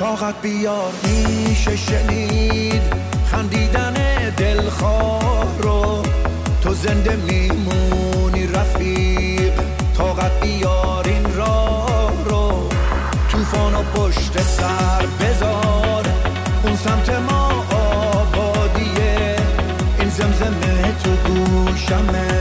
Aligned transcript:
طاقت 0.00 0.42
بیار 0.42 0.92
میشه 1.02 1.76
شنید 1.76 2.82
خندیدن 3.30 3.94
دلخواه 4.36 5.58
رو. 5.58 6.02
تو 6.62 6.74
زنده 6.74 7.16
میمونی 7.16 8.46
رفیق 8.46 9.52
طاقت 9.98 10.40
بیار 10.40 11.08
این 11.08 11.34
راه 11.36 12.12
رو. 12.24 12.68
توفان 13.28 13.74
و 13.74 13.82
پشت 13.82 14.40
سر 14.42 15.06
بذار 15.20 16.04
اون 16.64 16.76
سمت 16.76 17.10
ما 17.10 17.64
آبادیه. 17.70 19.36
این 19.98 20.08
زمزمه 20.08 20.94
تو 21.04 21.10
گوشمه. 21.10 22.39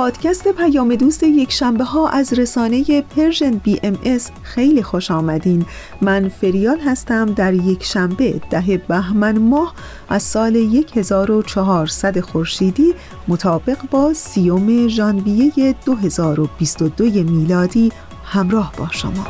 پادکست 0.00 0.48
پیام 0.48 0.94
دوست 0.94 1.22
یک 1.22 1.52
شنبه 1.52 1.84
ها 1.84 2.08
از 2.08 2.32
رسانه 2.32 3.02
پرژن 3.02 3.50
بی 3.50 3.80
ام 3.82 3.98
اس 4.04 4.30
خیلی 4.42 4.82
خوش 4.82 5.10
آمدین. 5.10 5.66
من 6.00 6.28
فریال 6.28 6.78
هستم 6.80 7.26
در 7.26 7.54
یک 7.54 7.84
شنبه 7.84 8.40
ده 8.50 8.82
بهمن 8.88 9.38
ماه 9.38 9.74
از 10.08 10.22
سال 10.22 10.56
1400 10.94 12.20
خورشیدی 12.20 12.94
مطابق 13.28 13.78
با 13.90 14.14
سیوم 14.14 14.88
ژانویه 14.88 15.74
2022 15.86 17.04
میلادی. 17.04 17.92
همراه 18.24 18.72
با 18.78 18.88
شما. 18.90 19.26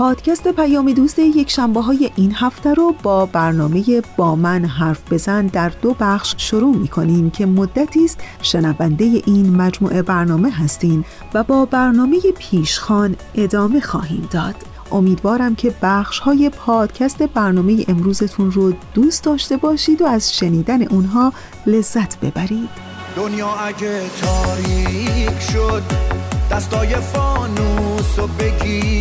پادکست 0.00 0.48
پیام 0.48 0.92
دوست 0.92 1.18
یک 1.18 1.50
شنبه 1.50 1.80
های 1.80 2.10
این 2.16 2.34
هفته 2.34 2.74
رو 2.74 2.94
با 3.02 3.26
برنامه 3.26 4.02
با 4.16 4.36
من 4.36 4.64
حرف 4.64 5.12
بزن 5.12 5.46
در 5.46 5.68
دو 5.68 5.96
بخش 6.00 6.34
شروع 6.38 6.76
می 6.76 6.88
کنیم 6.88 7.30
که 7.30 7.46
مدتی 7.46 8.04
است 8.04 8.20
شنونده 8.42 9.04
این 9.04 9.56
مجموعه 9.56 10.02
برنامه 10.02 10.50
هستین 10.50 11.04
و 11.34 11.42
با 11.42 11.64
برنامه 11.64 12.18
پیشخان 12.38 13.16
ادامه 13.34 13.80
خواهیم 13.80 14.28
داد. 14.30 14.54
امیدوارم 14.92 15.54
که 15.54 15.74
بخش 15.82 16.18
های 16.18 16.50
پادکست 16.50 17.22
برنامه 17.22 17.84
امروزتون 17.88 18.52
رو 18.52 18.72
دوست 18.94 19.24
داشته 19.24 19.56
باشید 19.56 20.02
و 20.02 20.06
از 20.06 20.36
شنیدن 20.36 20.82
اونها 20.82 21.32
لذت 21.66 22.20
ببرید. 22.20 22.68
دنیا 23.16 23.48
اگه 23.48 24.02
تاریک 24.20 25.40
شد 25.52 25.82
دستای 26.50 26.94
فانوس 26.94 28.18
و 28.18 28.26
بگیر. 28.26 28.99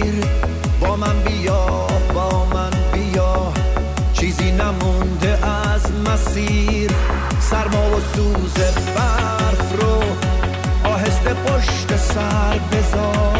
پشت 11.45 11.95
سر 11.95 12.59
بذار. 12.71 13.38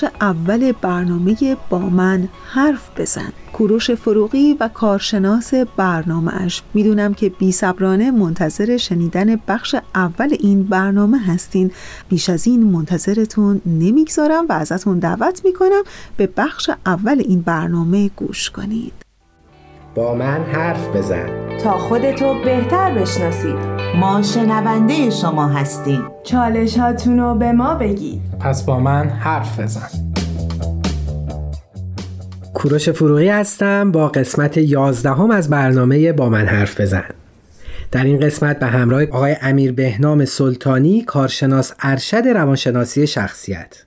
بخش 0.00 0.12
اول 0.20 0.72
برنامه 0.72 1.56
با 1.70 1.78
من 1.78 2.28
حرف 2.46 2.90
بزن. 2.96 3.32
کوروش 3.52 3.90
فروغی 3.90 4.56
و 4.60 4.68
کارشناس 4.68 5.54
برنامه 5.54 6.34
اش 6.34 6.62
می‌دونم 6.74 7.14
که 7.14 7.28
بی 7.28 7.52
صبرانه 7.52 8.10
منتظر 8.10 8.76
شنیدن 8.76 9.36
بخش 9.48 9.76
اول 9.94 10.36
این 10.40 10.62
برنامه 10.62 11.18
هستین. 11.18 11.70
بیش 12.08 12.30
از 12.30 12.46
این 12.46 12.62
منتظرتون 12.62 13.60
نمی‌گذارم 13.66 14.46
و 14.48 14.52
ازتون 14.52 14.98
دعوت 14.98 15.44
می‌کنم 15.44 15.82
به 16.16 16.26
بخش 16.36 16.70
اول 16.86 17.22
این 17.24 17.40
برنامه 17.40 18.10
گوش 18.16 18.50
کنید. 18.50 19.09
با 19.94 20.14
من 20.14 20.44
حرف 20.44 20.96
بزن. 20.96 21.56
تا 21.64 21.78
خودتو 21.78 22.34
بهتر 22.44 22.94
بشناسید 22.94 23.56
ما 24.00 24.22
شنونده 24.22 25.10
شما 25.10 25.48
هستیم. 25.48 26.02
چالش 26.24 26.78
هاتونو 26.78 27.34
به 27.34 27.52
ما 27.52 27.74
بگید. 27.74 28.20
پس 28.40 28.62
با 28.62 28.80
من 28.80 29.08
حرف 29.08 29.60
بزن. 29.60 29.88
کوروش 32.54 32.88
فروغی 32.88 33.28
هستم. 33.28 33.92
با 33.92 34.08
قسمت 34.08 34.56
11 34.56 35.10
هم 35.10 35.30
از 35.30 35.50
برنامه 35.50 36.12
با 36.12 36.28
من 36.28 36.46
حرف 36.46 36.80
بزن. 36.80 37.19
در 37.92 38.04
این 38.04 38.20
قسمت 38.20 38.58
به 38.58 38.66
همراه 38.66 39.02
آقای 39.02 39.36
امیر 39.42 39.72
بهنام 39.72 40.24
سلطانی 40.24 41.02
کارشناس 41.02 41.72
ارشد 41.80 42.26
روانشناسی 42.34 43.06
شخصیت. 43.06 43.84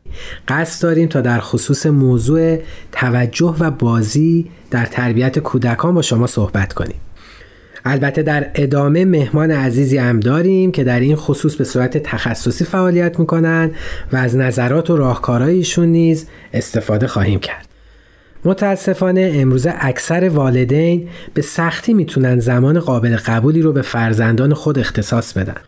قصد 0.47 0.83
داریم 0.83 1.09
تا 1.09 1.21
در 1.21 1.39
خصوص 1.39 1.85
موضوع 1.85 2.57
توجه 2.91 3.55
و 3.59 3.71
بازی 3.71 4.49
در 4.71 4.85
تربیت 4.85 5.39
کودکان 5.39 5.95
با 5.95 6.01
شما 6.01 6.27
صحبت 6.27 6.73
کنیم. 6.73 6.95
البته 7.85 8.21
در 8.21 8.51
ادامه 8.55 9.05
مهمان 9.05 9.51
عزیزی 9.51 9.97
هم 9.97 10.19
داریم 10.19 10.71
که 10.71 10.83
در 10.83 10.99
این 10.99 11.15
خصوص 11.15 11.55
به 11.55 11.63
صورت 11.63 11.97
تخصصی 11.97 12.65
فعالیت 12.65 13.19
می‌کنن 13.19 13.71
و 14.11 14.15
از 14.15 14.35
نظرات 14.35 14.89
و 14.89 14.97
راهکارهایشون 14.97 15.87
نیز 15.87 16.27
استفاده 16.53 17.07
خواهیم 17.07 17.39
کرد. 17.39 17.72
متاسفانه 18.45 19.31
امروزه 19.35 19.73
اکثر 19.79 20.29
والدین 20.29 21.07
به 21.33 21.41
سختی 21.41 21.93
می‌تونن 21.93 22.39
زمان 22.39 22.79
قابل 22.79 23.15
قبولی 23.15 23.61
رو 23.61 23.73
به 23.73 23.81
فرزندان 23.81 24.53
خود 24.53 24.79
اختصاص 24.79 25.33
بدن. 25.33 25.61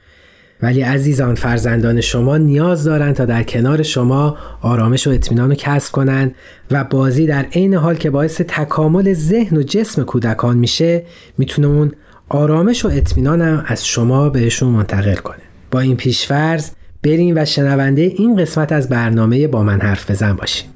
ولی 0.61 0.81
عزیزان 0.81 1.35
فرزندان 1.35 2.01
شما 2.01 2.37
نیاز 2.37 2.83
دارن 2.83 3.13
تا 3.13 3.25
در 3.25 3.43
کنار 3.43 3.83
شما 3.83 4.37
آرامش 4.61 5.07
و 5.07 5.09
اطمینان 5.09 5.49
رو 5.49 5.55
کسب 5.55 5.91
کنن 5.91 6.31
و 6.71 6.83
بازی 6.83 7.27
در 7.27 7.43
عین 7.43 7.73
حال 7.73 7.95
که 7.95 8.09
باعث 8.09 8.41
تکامل 8.41 9.13
ذهن 9.13 9.57
و 9.57 9.63
جسم 9.63 10.03
کودکان 10.03 10.57
میشه 10.57 11.03
می‌تونه 11.37 11.67
اون 11.67 11.91
آرامش 12.29 12.85
و 12.85 12.87
اطمینان 12.87 13.41
هم 13.41 13.63
از 13.67 13.87
شما 13.87 14.29
بهشون 14.29 14.69
منتقل 14.69 15.15
کنه 15.15 15.41
با 15.71 15.79
این 15.79 15.95
پیشفرض 15.95 16.69
بریم 17.03 17.35
و 17.37 17.45
شنونده 17.45 18.01
این 18.01 18.35
قسمت 18.35 18.71
از 18.71 18.89
برنامه 18.89 19.47
با 19.47 19.63
من 19.63 19.81
حرف 19.81 20.11
بزن 20.11 20.33
باشیم 20.33 20.74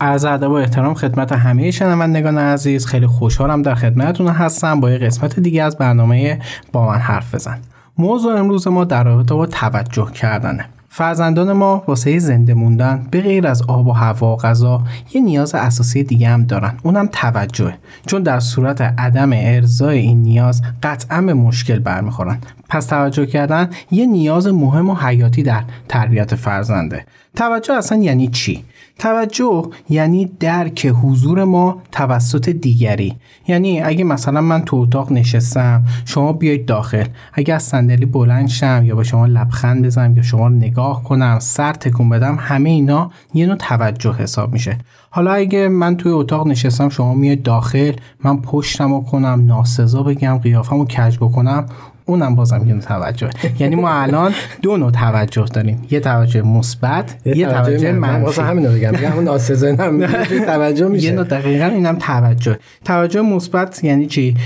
از 0.00 0.24
ادب 0.24 0.50
و 0.50 0.52
احترام 0.52 0.94
خدمت 0.94 1.32
همه 1.32 1.70
شنوندگان 1.70 2.38
عزیز 2.38 2.86
خیلی 2.86 3.06
خوشحالم 3.06 3.62
در 3.62 3.74
خدمتتون 3.74 4.28
هستم. 4.28 4.80
با 4.80 4.90
یه 4.90 4.98
قسمت 4.98 5.40
دیگه 5.40 5.62
از 5.62 5.76
برنامه 5.78 6.40
با 6.72 6.86
من 6.86 6.98
حرف 6.98 7.34
بزن. 7.34 7.58
موضوع 7.98 8.38
امروز 8.38 8.68
ما 8.68 8.84
در 8.84 9.04
رابطه 9.04 9.34
با 9.34 9.46
توجه 9.46 10.10
کردنه. 10.10 10.64
فرزندان 10.88 11.52
ما 11.52 11.84
واسه 11.86 12.18
زنده 12.18 12.54
موندن 12.54 13.06
به 13.10 13.20
غیر 13.20 13.46
از 13.46 13.62
آب 13.62 13.86
و 13.86 13.92
هوا 13.92 14.32
و 14.32 14.36
غذا 14.36 14.82
یه 15.14 15.20
نیاز 15.20 15.54
اساسی 15.54 16.04
دیگه 16.04 16.28
هم 16.28 16.44
دارن. 16.44 16.74
اونم 16.82 17.08
توجه 17.12 17.74
چون 18.06 18.22
در 18.22 18.40
صورت 18.40 18.80
عدم 18.80 19.30
ارزای 19.32 19.98
این 19.98 20.22
نیاز 20.22 20.62
قطعا 20.82 21.22
به 21.22 21.34
مشکل 21.34 21.78
برمیخورن. 21.78 22.38
پس 22.68 22.86
توجه 22.86 23.26
کردن 23.26 23.70
یه 23.90 24.06
نیاز 24.06 24.46
مهم 24.46 24.90
و 24.90 24.94
حیاتی 24.94 25.42
در 25.42 25.62
تربیت 25.88 26.34
فرزنده. 26.34 27.06
توجه 27.36 27.74
اصلا 27.74 27.98
یعنی 27.98 28.28
چی؟ 28.28 28.64
توجه 28.98 29.62
یعنی 29.88 30.30
درک 30.40 30.86
حضور 30.86 31.44
ما 31.44 31.82
توسط 31.92 32.48
دیگری. 32.48 33.16
یعنی 33.48 33.80
اگه 33.80 34.04
مثلا 34.04 34.40
من 34.40 34.62
تو 34.62 34.76
اتاق 34.76 35.12
نشستم 35.12 35.84
شما 36.04 36.32
بیاید 36.32 36.66
داخل. 36.66 37.04
اگه 37.32 37.54
از 37.54 37.62
صندلی 37.62 38.06
بلند 38.06 38.48
شم 38.48 38.82
یا 38.84 38.94
به 38.94 39.04
شما 39.04 39.26
لبخند 39.26 39.86
بزنم 39.86 40.16
یا 40.16 40.22
شما 40.22 40.48
نگاه 40.48 41.04
کنم 41.04 41.38
سر 41.38 41.72
تکون 41.72 42.08
بدم 42.08 42.36
همه 42.40 42.70
اینا 42.70 43.10
یه 43.34 43.46
نوع 43.46 43.56
توجه 43.56 44.14
حساب 44.14 44.52
میشه. 44.52 44.78
حالا 45.10 45.32
اگه 45.32 45.68
من 45.68 45.96
توی 45.96 46.12
اتاق 46.12 46.46
نشستم 46.46 46.88
شما 46.88 47.14
میاد 47.14 47.42
داخل 47.42 47.92
من 48.24 48.40
پشتم 48.40 48.94
رو 48.94 49.00
کنم 49.00 49.42
ناسزا 49.46 50.02
بگم 50.02 50.38
قیافم 50.38 50.78
رو 50.78 50.84
کج 50.84 51.16
بکنم 51.16 51.66
اونم 52.06 52.34
بازم 52.34 52.68
یه 52.68 52.78
توجه. 52.78 53.30
یعنی 53.58 53.76
ما 53.76 53.90
الان 53.90 54.32
دو 54.62 54.76
نوع 54.76 54.90
توجه 54.90 55.44
داریم. 55.44 55.82
یه 55.90 56.00
توجه 56.00 56.42
مثبت 56.42 57.16
یه 57.24 57.46
توجه 57.46 57.92
منفی. 57.92 58.40
همین 58.40 58.66
رو 58.66 58.72
بگم. 58.72 58.92
بگم 58.92 59.12
اون 59.12 59.24
ناسزا 59.24 59.68
هم 59.68 60.06
توجه 60.46 60.88
میشه. 60.88 61.06
یه 61.06 61.12
نوع 61.12 61.24
دقیقا 61.24 61.66
اینم 61.66 61.96
توجه. 61.96 62.58
توجه 62.84 63.20
مثبت 63.20 63.84
یعنی 63.84 64.06
چی؟ 64.06 64.36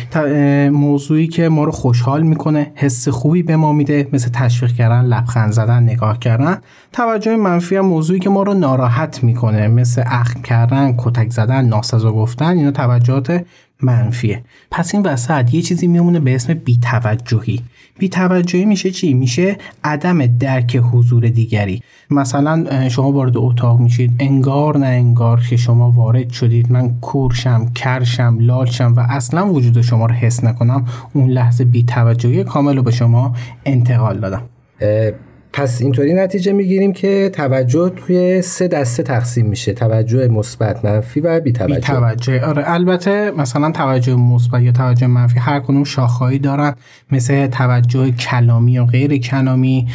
موضوعی 0.73 1.29
که 1.29 1.49
ما 1.49 1.65
رو 1.65 1.73
خوشحال 1.73 2.23
می‌کنه 2.23 2.73
حس 2.75 3.09
خوبی 3.09 3.43
به 3.43 3.57
ما 3.57 3.73
میده 3.73 4.09
مثل 4.13 4.31
تشویق 4.33 4.73
کردن 4.73 5.05
لبخند 5.05 5.53
زدن 5.53 5.83
نگاه 5.83 6.19
کردن. 6.19 6.59
توجه 6.93 7.37
منفی 7.37 7.77
هم 7.77 7.87
موضوعی 7.87 8.21
که 8.21 8.31
ما 8.31 8.43
رو 8.43 8.55
ناراحت 8.55 9.25
می‌کنه 9.25 9.69
مثل 9.69 10.03
اخم 10.07 10.43
کردن 10.43 10.95
کتک 10.99 11.31
زدن 11.31 11.65
ناسزا 11.65 12.13
گفتن 12.13 12.59
اینا 12.59 12.71
توجهات 12.71 13.45
منفیه. 13.83 14.43
پس 14.71 14.95
این 14.95 15.07
وسط 15.07 15.55
یه 15.55 15.63
چیزی 15.63 15.87
میمونه 15.87 16.21
به 16.21 16.35
اسم 16.35 16.55
بیتوجهی. 16.55 17.61
بیتوجهی 17.99 18.65
میشه 18.65 18.91
چی؟ 18.91 19.15
میشه 19.15 19.57
عدم 19.85 20.27
درک 20.27 20.77
حضور 20.93 21.29
دیگری. 21.29 21.83
مثلا 22.11 22.89
شما 22.89 23.13
وارد 23.13 23.37
اتاق 23.37 23.81
میشید 23.81 24.13
انگار 24.19 24.79
نه 24.79 24.87
انگار 24.87 25.41
که 25.51 25.57
شما 25.57 25.91
وارد 25.91 26.31
شدید. 26.31 26.73
من 26.73 27.01
کورشم 27.01 27.71
کرشم 27.75 28.37
لالشم 28.41 28.95
و 28.97 29.01
اصلا 29.01 29.53
وجود 29.53 29.81
شما 29.81 30.07
رو 30.07 30.15
حس 30.15 30.45
نکنم. 30.45 30.85
اون 31.13 31.31
لحظه 31.31 31.65
بیتوجهی 31.65 32.45
کامل 32.45 32.77
رو 32.77 32.83
به 32.83 32.91
شما 32.91 33.35
انتقال 33.65 34.21
دادم. 34.21 34.43
پس 35.53 35.83
اینطوری 35.83 36.15
نتیجه 36.15 36.53
می‌گیریم 36.53 36.93
که 36.93 37.31
توجه 37.35 37.93
توی 37.97 38.43
سه 38.43 38.69
دسته 38.69 39.03
تقسیم 39.03 39.47
میشه. 39.47 39.73
توجه 39.73 40.29
مثبت 40.29 40.85
منفی 40.85 41.21
و 41.21 41.41
بی 41.41 41.53
توجه 41.53 41.75
بی 41.75 41.81
توجه 41.81 42.45
آره 42.45 42.63
البته 42.67 43.31
مثلا 43.31 43.71
توجه 43.71 44.15
مثبت 44.15 44.63
یا 44.63 44.73
توجه 44.73 45.07
منفی 45.07 45.39
هر 45.39 45.61
کدوم 45.61 45.85
شاخهایی 45.85 46.39
دارن. 46.39 46.75
مثل 47.13 47.47
توجه 47.47 48.11
کلامی 48.11 48.79
و 48.79 48.85
غیر 48.85 49.19
کلامی 49.19 49.89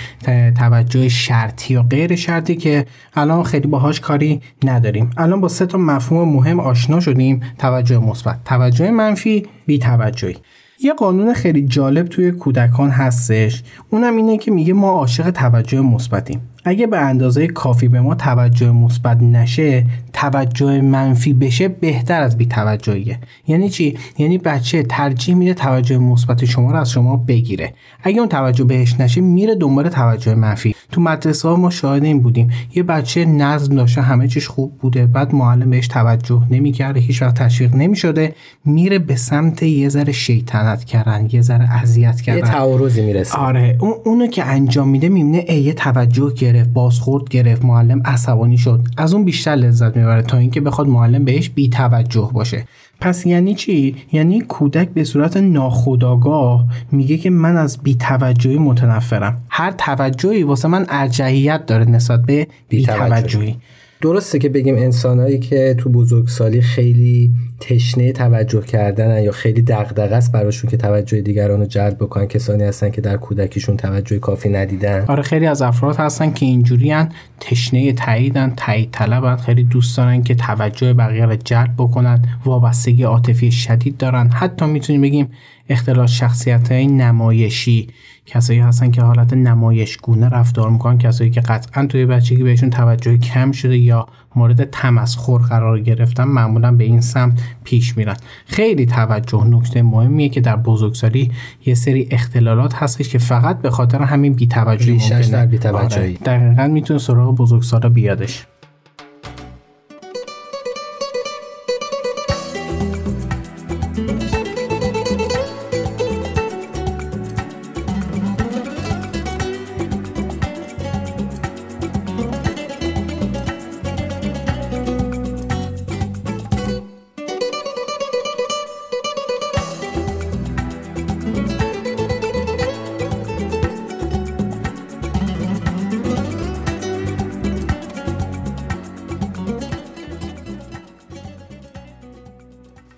توجه 0.57 1.09
شرطی 1.09 1.75
و 1.75 1.81
غیر 1.83 2.15
شرطی 2.15 2.55
که 2.55 2.85
الان 3.13 3.43
خیلی 3.43 3.67
باهاش 3.67 3.99
کاری 3.99 4.41
نداریم. 4.63 5.09
الان 5.17 5.41
با 5.41 5.47
سه 5.47 5.65
تا 5.65 5.77
مفهوم 5.77 6.29
مهم 6.29 6.59
آشنا 6.59 6.99
شدیم. 6.99 7.39
توجه 7.57 7.97
مثبت. 7.97 8.39
توجه 8.45 8.91
منفی 8.91 9.47
بی 9.65 9.79
توجهی 9.79 10.37
یه 10.79 10.93
قانون 10.93 11.33
خیلی 11.33 11.61
جالب 11.67 12.07
توی 12.07 12.31
کودکان 12.31 12.89
هستش. 12.89 13.63
اونم 13.89 14.15
اینه 14.15 14.37
که 14.37 14.51
میگه 14.51 14.73
ما 14.73 14.89
عاشق 14.89 15.29
توجه 15.29 15.81
مثبتیم. 15.81 16.41
اگه 16.67 16.87
به 16.87 16.99
اندازه 16.99 17.47
کافی 17.47 17.87
به 17.87 18.01
ما 18.01 18.15
توجه 18.15 18.71
مثبت 18.71 19.21
نشه 19.21 19.85
توجه 20.13 20.81
منفی 20.81 21.33
بشه 21.33 21.67
بهتر 21.67 22.21
از 22.21 22.37
بی 22.37 22.45
توجهیه 22.45 23.19
یعنی 23.47 23.69
چی؟ 23.69 23.97
یعنی 24.17 24.37
بچه 24.37 24.83
ترجیح 24.83 25.35
میده 25.35 25.53
توجه 25.53 25.97
مثبت 25.97 26.45
شما 26.45 26.71
رو 26.71 26.77
از 26.77 26.91
شما 26.91 27.17
بگیره. 27.17 27.73
اگه 28.03 28.19
اون 28.19 28.29
توجه 28.29 28.63
بهش 28.63 28.99
نشه 28.99 29.21
میره 29.21 29.55
دنبال 29.55 29.89
توجه 29.89 30.35
منفی. 30.35 30.75
تو 30.91 31.01
مدرسه 31.01 31.49
ها 31.49 31.55
ما 31.55 31.69
شاهد 31.69 32.03
این 32.03 32.19
بودیم. 32.19 32.49
یه 32.75 32.83
بچه 32.83 33.25
نظم 33.25 33.75
داشته 33.75 34.01
همه 34.01 34.27
چیش 34.27 34.47
خوب 34.47 34.77
بوده 34.77 35.05
بعد 35.05 35.35
معلم 35.35 35.69
بهش 35.69 35.87
توجه 35.87 36.41
نمی‌کرده 36.51 36.99
هیچ 36.99 37.21
وقت 37.21 37.35
تشویق 37.35 37.75
نمی‌شده 37.75 38.35
میره 38.65 38.99
به 38.99 39.15
سمت 39.15 39.63
یه 39.63 39.89
ذره 39.89 40.11
شیطنت 40.11 40.83
کردن 40.83 41.27
یه 41.31 41.41
ذره 41.41 41.75
اذیت 41.81 42.21
کردن. 42.21 42.39
یه 42.39 42.53
تعارضی 42.53 43.05
می‌رسه. 43.05 43.37
آره 43.37 43.77
اون 43.79 43.93
اونو 44.05 44.27
که 44.27 44.45
انجام 44.45 44.89
میده 44.89 45.09
می‌بینه 45.09 45.53
یه 45.53 45.73
توجه 45.73 46.33
گرفت. 46.33 46.54
بازخورد 46.63 47.29
گرفت 47.29 47.65
معلم 47.65 48.01
عصبانی 48.05 48.57
شد. 48.57 48.81
از 48.97 49.13
اون 49.13 49.25
بیشتر 49.25 49.55
لذت 49.55 49.97
می‌بره 49.97 50.21
تا 50.21 50.37
اینکه 50.37 50.61
بخواد 50.61 50.87
معلم 50.87 51.25
بهش 51.25 51.49
بی 51.49 51.69
توجه 51.69 52.29
باشه. 52.33 52.65
پس 53.01 53.25
یعنی 53.25 53.55
چی؟ 53.55 53.95
یعنی 54.11 54.41
کودک 54.41 54.89
به 54.89 55.03
صورت 55.03 55.37
ناخودآگاه 55.37 56.65
میگه 56.91 57.17
که 57.17 57.29
من 57.29 57.57
از 57.57 57.77
بی 57.83 57.95
توجهی 57.95 58.57
متنفرم. 58.57 59.41
هر 59.49 59.71
توجهی 59.71 60.43
واسه 60.43 60.67
من 60.67 60.85
ارجحیت 60.89 61.65
داره 61.65 61.85
نسبت 61.85 62.21
به 62.21 62.47
بی 62.69 62.83
توجهی 62.83 63.55
درسته 64.01 64.39
که 64.39 64.49
بگیم 64.49 64.75
انسانهایی 64.75 65.39
که 65.39 65.75
تو 65.77 65.89
بزرگسالی 65.89 66.61
خیلی 66.61 67.31
تشنه 67.59 68.11
توجه 68.11 68.61
کردن 68.61 69.23
یا 69.23 69.31
خیلی 69.31 69.61
دغدغه 69.61 70.15
است 70.15 70.31
براشون 70.31 70.69
که 70.69 70.77
توجه 70.77 71.21
دیگران 71.21 71.59
رو 71.59 71.65
جلب 71.65 71.95
بکنن 71.95 72.25
کسانی 72.25 72.63
هستن 72.63 72.89
که 72.89 73.01
در 73.01 73.17
کودکیشون 73.17 73.77
توجه 73.77 74.19
کافی 74.19 74.49
ندیدن. 74.49 75.05
آره 75.07 75.23
خیلی 75.23 75.45
از 75.45 75.61
افراد 75.61 75.95
هستن 75.95 76.33
که 76.33 76.45
اینجوریان 76.45 77.11
تشنه 77.39 77.93
تاییدن 77.93 78.53
تایید 78.57 78.89
طلبن 78.91 79.35
خیلی 79.35 79.63
دوست 79.63 79.97
دارن 79.97 80.23
که 80.23 80.35
توجه 80.35 80.93
بقیه 80.93 81.25
رو 81.25 81.35
جلب 81.35 81.73
بکنن 81.77 82.21
وابستگی 82.45 83.03
عاطفی 83.03 83.51
شدید 83.51 83.97
دارن. 83.97 84.29
حتی 84.29 84.65
می‌تونیم 84.65 85.01
بگیم 85.01 85.29
اختلال 85.69 86.07
شخصیت 86.07 86.71
های 86.71 86.87
نمایشی 86.87 87.87
کسایی 88.25 88.59
هستن 88.59 88.91
که 88.91 89.01
حالت 89.01 89.33
نمایشگونه 89.33 90.29
رفتار 90.29 90.69
می‌کنن 90.69 90.97
کسایی 90.97 91.29
که 91.29 91.41
قطعا 91.41 91.85
توی 91.85 92.05
بچگی 92.05 92.43
بهشون 92.43 92.69
توجه 92.69 93.17
کم 93.17 93.51
شده 93.51 93.77
یا 93.77 94.07
مورد 94.35 94.63
تمسخر 94.63 95.37
قرار 95.37 95.79
گرفتن 95.79 96.23
معمولا 96.23 96.71
به 96.71 96.83
این 96.83 97.01
سمت 97.01 97.41
پیش 97.63 97.97
میرن. 97.97 98.15
خیلی 98.45 98.85
توجه 98.85 99.43
نکته 99.43 99.81
مهمیه 99.81 100.29
که 100.29 100.41
در 100.41 100.55
بزرگسالی 100.55 101.31
یه 101.65 101.73
سری 101.73 102.07
اختلالات 102.11 102.75
هستش 102.75 103.09
که 103.09 103.17
فقط 103.17 103.61
به 103.61 103.69
خاطر 103.69 104.01
همین 104.01 104.33
بی‌توجهی 104.33 104.91
ممکنه. 104.91 105.29
در 105.29 105.45
بی‌توجهی. 105.45 106.17
آره. 106.25 106.37
دقیقا 106.39 106.67
می‌تونه 106.67 106.99
سراغ 106.99 107.35
بزرگسالا 107.35 107.89
بیادش. 107.89 108.45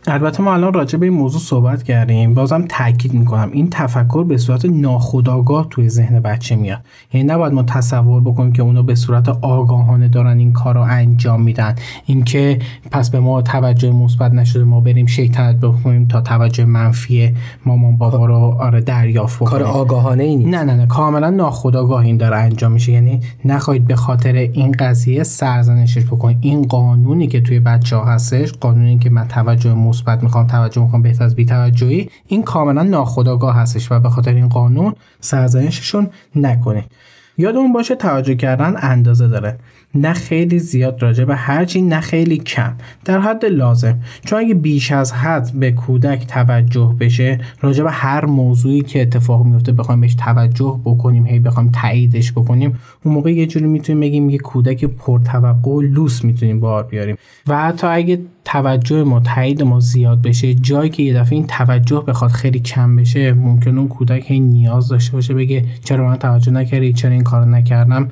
البته 0.10 0.44
ما 0.44 0.54
الان 0.54 0.74
راجع 0.74 1.00
به 1.00 1.06
این 1.06 1.16
موضوع 1.16 1.42
صحبت 1.42 1.84
کردیم. 1.84 2.34
بازم 2.34 2.66
تاکید 2.70 3.14
می‌کنم. 3.14 3.50
این 3.52 3.70
تفکر 3.70 4.24
به 4.24 4.38
صورت 4.38 4.66
ناخودآگاه 4.66 5.68
توی 5.70 5.90
ذهن 5.90 6.20
بچه 6.20 6.56
میاد. 6.56 6.80
یعنی 7.14 7.28
نباید 7.28 7.54
ما 7.54 7.64
تصور 7.64 8.22
بکنیم 8.22 8.54
که 8.54 8.62
اونا 8.62 8.82
به 8.82 8.96
صورت 8.96 9.30
آگاهانه 9.30 10.08
دارن 10.08 10.38
این 10.38 10.54
کار 10.54 10.76
رو 10.76 10.82
انجام 10.82 11.42
میدن. 11.42 11.76
اینکه 12.06 12.60
پس 12.92 13.10
به 13.10 13.20
ما 13.20 13.42
توجه 13.42 13.92
مثبت 13.92 14.32
نشده 14.32 14.64
ما 14.64 14.82
بریم 14.82 15.06
شیطنت 15.06 15.56
بکنیم 15.56 16.06
تا 16.06 16.22
توجه 16.22 16.66
منفی 16.66 17.36
مامان 17.66 17.98
بابا 17.98 18.26
رو 18.26 18.36
آره 18.60 18.82
دریافت 18.82 19.36
بکنیم. 19.36 19.52
کار 19.52 19.64
آگاهانه 19.64 20.24
ای 20.24 20.36
نیست. 20.36 20.50
نه 20.50 20.64
نه 20.64 20.76
نه. 20.76 20.86
کاملا 20.86 21.30
ناخودآگاه 21.30 22.02
این 22.06 22.18
داره 22.18 22.38
انجام 22.38 22.72
میشه. 22.72 22.92
یعنی 22.92 23.20
نخواهید 23.46 23.88
به 23.88 23.96
خاطر 23.96 24.34
این 24.34 24.72
قضیه 24.72 25.24
سرزنشش 25.24 26.06
بکنید. 26.06 26.38
این 26.42 26.62
قانونی 26.62 27.28
که 27.28 27.42
توی 27.42 27.60
بچه 27.60 27.96
ها 27.96 28.06
هستش 28.06 28.54
قانونی 28.54 29.00
که 29.00 29.10
من 29.10 29.28
توجه 29.28 29.74
مثبت 29.74 29.97
می‌خوام 30.22 30.48
توجه 30.48 30.82
می‌خوام 30.82 31.02
بهتر 31.02 31.24
از 31.24 31.36
بی‌توجهی 31.36 32.10
این 32.28 32.44
کاملا 32.44 32.84
ناخودآگاه 32.84 33.56
هستش 33.56 33.92
و 33.92 34.00
به 34.00 34.10
خاطر 34.10 34.34
این 34.34 34.50
قانون 34.50 34.94
سرزنششون 35.20 36.10
نکنید 36.36 36.92
یادمون 37.38 37.74
باشه 37.74 37.96
توجه 37.96 38.36
کردن 38.36 38.76
اندازه 38.78 39.28
داره. 39.28 39.58
نه 39.96 40.14
خیلی 40.14 40.60
زیاد 40.60 41.02
راجع 41.02 41.24
به 41.24 41.36
هرچی 41.36 41.82
نه 41.82 42.00
خیلی 42.00 42.38
کم. 42.38 42.74
در 43.06 43.20
حد 43.20 43.46
لازم. 43.46 44.00
چون 44.26 44.40
اگه 44.40 44.54
بیش 44.54 44.92
از 44.92 45.14
حد 45.14 45.52
به 45.54 45.72
کودک 45.72 46.28
توجه 46.28 46.96
بشه 47.00 47.40
راجع 47.62 47.84
به 47.84 47.92
هر 47.92 48.26
موضوعی 48.26 48.82
که 48.82 49.02
اتفاق 49.02 49.46
میفته 49.46 49.72
بخوایم 49.72 50.02
بهش 50.02 50.16
توجه 50.16 50.80
بکنیم 50.86 51.26
هی 51.26 51.40
بخوایم 51.40 51.72
تاییدش 51.72 52.32
بکنیم 52.32 52.80
اون 53.04 53.14
موقع 53.14 53.32
یه 53.34 53.46
جوری 53.46 53.68
می‌تونیم 53.68 54.00
بگیم 54.00 54.30
یه 54.30 54.38
کودک 54.38 54.86
پرتوقع 54.86 55.70
و 55.70 55.82
لوس 55.82 56.24
می‌تونیم 56.24 56.60
بار 56.60 56.84
بیاریم. 56.84 57.16
و 57.48 57.58
حتی 57.58 57.88
اگه 57.88 58.20
توجه 58.46 59.04
ما 59.04 59.20
تایید 59.20 59.64
ما 59.64 59.80
زیاد 59.80 60.22
بشه 60.22 60.54
جایی 60.54 60.90
که 60.90 61.04
یه 61.04 61.14
دفعه 61.14 61.34
این 61.34 61.48
توجه 61.48 62.04
بخواد 62.08 62.32
خیلی 62.32 62.60
کم 62.60 62.96
بشه 62.96 63.34
ممکن 63.34 63.78
اون 63.78 63.88
کودک 63.88 64.32
هی 64.32 64.40
نیاز 64.40 64.88
داشته 64.88 65.14
باشه 65.14 65.34
بگه 65.34 65.66
چرا 65.84 66.08
من 66.08 66.16
توجه 66.16 66.52
نکردی 66.52 66.94
چرا 66.94 67.12
این 67.12 67.24
کار 67.24 67.46
نکردم 67.46 68.10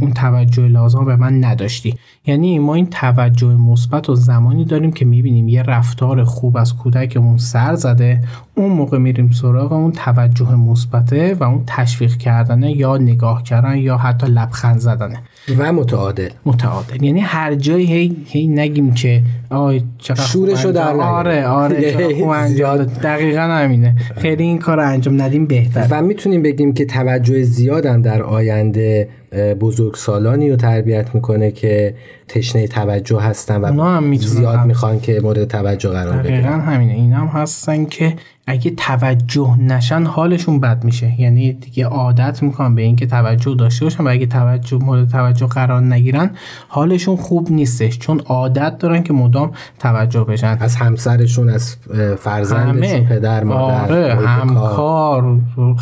اون 0.00 0.12
توجه 0.12 0.68
لازم 0.68 1.04
به 1.04 1.16
من 1.16 1.44
نداشتی. 1.44 1.94
یعنی 2.26 2.58
ما 2.58 2.74
این 2.74 2.86
توجه 2.86 3.56
مثبت 3.56 4.10
و 4.10 4.14
زمانی 4.14 4.64
داریم 4.64 4.92
که 4.92 5.04
می‌بینیم 5.04 5.48
یه 5.48 5.62
رفتار 5.62 6.24
خوب 6.24 6.56
از 6.56 6.76
کودکمون 6.76 7.38
سر 7.38 7.74
زده 7.74 8.24
اون 8.54 8.72
موقع 8.72 8.98
میریم 8.98 9.30
سراغ 9.30 9.72
اون 9.72 9.92
توجه 9.92 10.54
مثبته 10.54 11.34
و 11.34 11.44
اون 11.44 11.62
تشویق 11.66 12.16
کردنه 12.16 12.76
یا 12.76 12.96
نگاه 12.96 13.42
کردن 13.42 13.76
یا 13.76 13.96
حتی 13.96 14.26
لبخند 14.26 14.78
زدنه. 14.78 15.22
و 15.58 15.72
متعادل. 15.72 16.28
متعادل. 16.46 17.04
یعنی 17.04 17.20
هر 17.20 17.54
جایی 17.54 17.86
هی, 17.86 18.16
هی 18.26 18.46
نگیم 18.46 18.94
که 18.94 19.22
آی 19.50 19.82
چقدر 19.98 20.22
شورشو 20.22 20.72
در 20.72 20.96
آره 20.96 21.46
آره 21.46 22.14
خوب 22.20 22.34
دقیقا 23.02 23.40
همینه. 23.40 23.94
خیلی 24.16 24.42
این 24.42 24.58
کار 24.58 24.80
انجام 24.80 25.22
ندیم 25.22 25.46
بهتر 25.46 25.86
و 25.90 26.02
می‌تونیم 26.02 26.42
بگیم 26.42 26.72
که 26.72 26.84
توجه 26.84 27.42
زیادم 27.42 28.02
در 28.02 28.22
آینده 28.22 29.08
بزرگ 29.60 29.94
سالانی 29.94 30.50
رو 30.50 30.56
تربیت 30.56 31.14
می‌کنه 31.14 31.50
که 31.50 31.94
تشنه 32.28 32.66
توجه 32.66 33.20
هستن 33.20 33.60
و 33.60 33.82
هم 33.82 34.16
زیاد 34.16 34.66
می‌خوان 34.66 35.00
که 35.00 35.20
مورد 35.22 35.44
توجه 35.44 35.88
قرار 35.88 36.16
بگیرن 36.16 36.40
دقیقا 36.40 36.72
همینه. 36.72 36.92
این 36.92 37.12
هم 37.12 37.26
هستن 37.26 37.84
که 37.84 38.16
اگه 38.46 38.70
توجه 38.70 39.56
نشن 39.60 40.02
حالشون 40.02 40.60
بد 40.60 40.84
میشه. 40.84 41.20
یعنی 41.20 41.52
دیگه 41.52 41.86
عادت 41.86 42.42
می‌کنن 42.42 42.74
به 42.74 42.82
اینکه 42.82 43.06
توجه 43.06 43.54
داشته 43.54 43.84
باشن 43.84 44.04
و 44.04 44.08
اگه 44.08 44.26
توجه 44.26 44.76
مورد 44.76 45.08
توجه 45.08 45.46
قرار 45.46 45.80
نگیرن 45.80 46.30
حالشون 46.68 47.16
خوب 47.16 47.50
نیستش. 47.50 47.98
چون 47.98 48.20
عادت 48.20 48.78
دارن 48.78 49.02
که 49.02 49.12
مدام 49.12 49.50
توجه 49.78 50.24
بشن. 50.24 50.56
از 50.60 50.76
همسرشون 50.76 51.48
از 51.48 51.76
فرزندشون 52.18 53.04
پدر 53.04 53.44
مادر 53.44 53.92
آره 53.92 54.26
همکار 54.26 55.40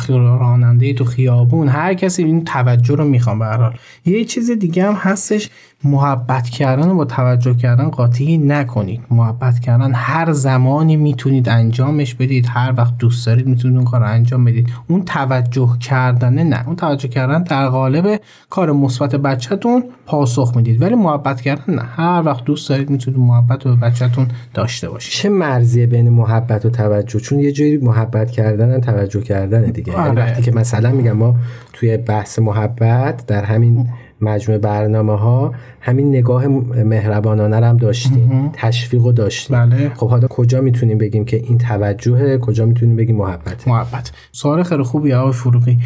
راننده 0.09 0.93
تو 0.93 1.05
خیابون. 1.05 1.67
هر 1.67 1.93
کسی 1.93 2.23
این 2.23 2.43
توجه 2.43 2.95
رو 2.95 3.03
می‌خوان 3.03 3.39
به 3.39 3.71
یه 4.05 4.25
چیز 4.25 4.51
دیگه 4.51 4.85
هم 4.85 4.93
هستش 4.93 5.49
محبت 5.83 6.49
کردن 6.49 6.89
و 6.89 6.95
با 6.95 7.05
توجه 7.05 7.53
کردن 7.53 7.89
قاطی 7.89 8.37
نکنید. 8.37 9.01
محبت 9.09 9.59
کردن 9.59 9.91
هر 9.93 10.31
زمانی 10.31 10.95
می‌تونید 10.95 11.49
انجامش 11.49 12.15
بدید. 12.15 12.45
هر 12.49 12.73
وقت 12.77 12.97
دوست 12.97 13.25
دارید 13.25 13.47
می‌تونید 13.47 13.77
اون 13.77 13.85
کار 13.85 13.99
رو 13.99 14.07
انجام 14.07 14.45
بدید. 14.45 14.69
اون 14.87 15.05
توجه 15.05 15.77
کردن 15.79 16.43
نه. 16.43 16.67
اون 16.67 16.75
توجه 16.75 17.07
کردن 17.07 17.43
در 17.43 17.67
قالب 17.67 18.21
کار 18.49 18.71
مثبت 18.71 19.15
بچهتون 19.15 19.83
پاسخ 20.05 20.53
می‌دید. 20.55 20.81
ولی 20.81 20.95
محبت 20.95 21.41
کردن 21.41 21.73
نه. 21.73 21.81
هر 21.81 22.21
وقت 22.25 22.43
دوست 22.43 22.69
دارید 22.69 22.89
می‌تونید 22.89 23.19
محبت 23.19 23.65
رو 23.65 23.75
به 23.75 23.81
بچهتون 23.81 24.27
داشته 24.53 24.89
باشید. 24.89 25.13
چه 25.13 25.29
مرزیه 25.29 25.85
بین 25.85 26.09
محبت 26.09 26.65
و 26.65 26.69
توجه؟ 26.69 27.19
چون 27.19 27.39
یه 27.39 27.51
جوری 27.51 27.77
محبت 27.77 28.31
کردن 28.31 28.79
توجه 28.81 29.21
کردن 29.21 29.61
دیگه. 29.71 29.93
یعنی 29.93 30.09
آره. 30.09 30.21
وقتی 30.21 30.41
که 30.41 30.51
مثلا 30.51 30.91
میگم 30.91 31.11
ما 31.11 31.35
توی 31.73 31.97
بحث 31.97 32.39
محبت 32.39 33.25
در 33.25 33.43
همین 33.43 33.87
مجموعه 34.21 34.59
برنامه 34.59 35.17
ها 35.17 35.53
همین 35.81 36.09
نگاه 36.09 36.47
مهربانانه 36.83 37.67
هم 37.67 37.77
داشتیم. 37.77 38.49
تشویق 38.53 39.03
رو 39.03 39.11
داشتیم. 39.11 39.57
بله. 39.57 39.91
خب 39.95 40.09
حالا 40.09 40.27
کجا 40.27 40.61
می‌تونیم 40.61 40.97
بگیم 40.97 41.25
که 41.25 41.37
این 41.37 41.57
توجه 41.57 42.37
کجا 42.37 42.65
می‌تونیم 42.65 42.95
بگیم 42.95 43.15
محبت؟ 43.15 43.67
محبت. 43.67 44.11
سوال 44.31 44.63
خیلی 44.63 44.83
خوبی 44.83 45.13
آقای 45.13 45.33
فروغی. 45.33 45.77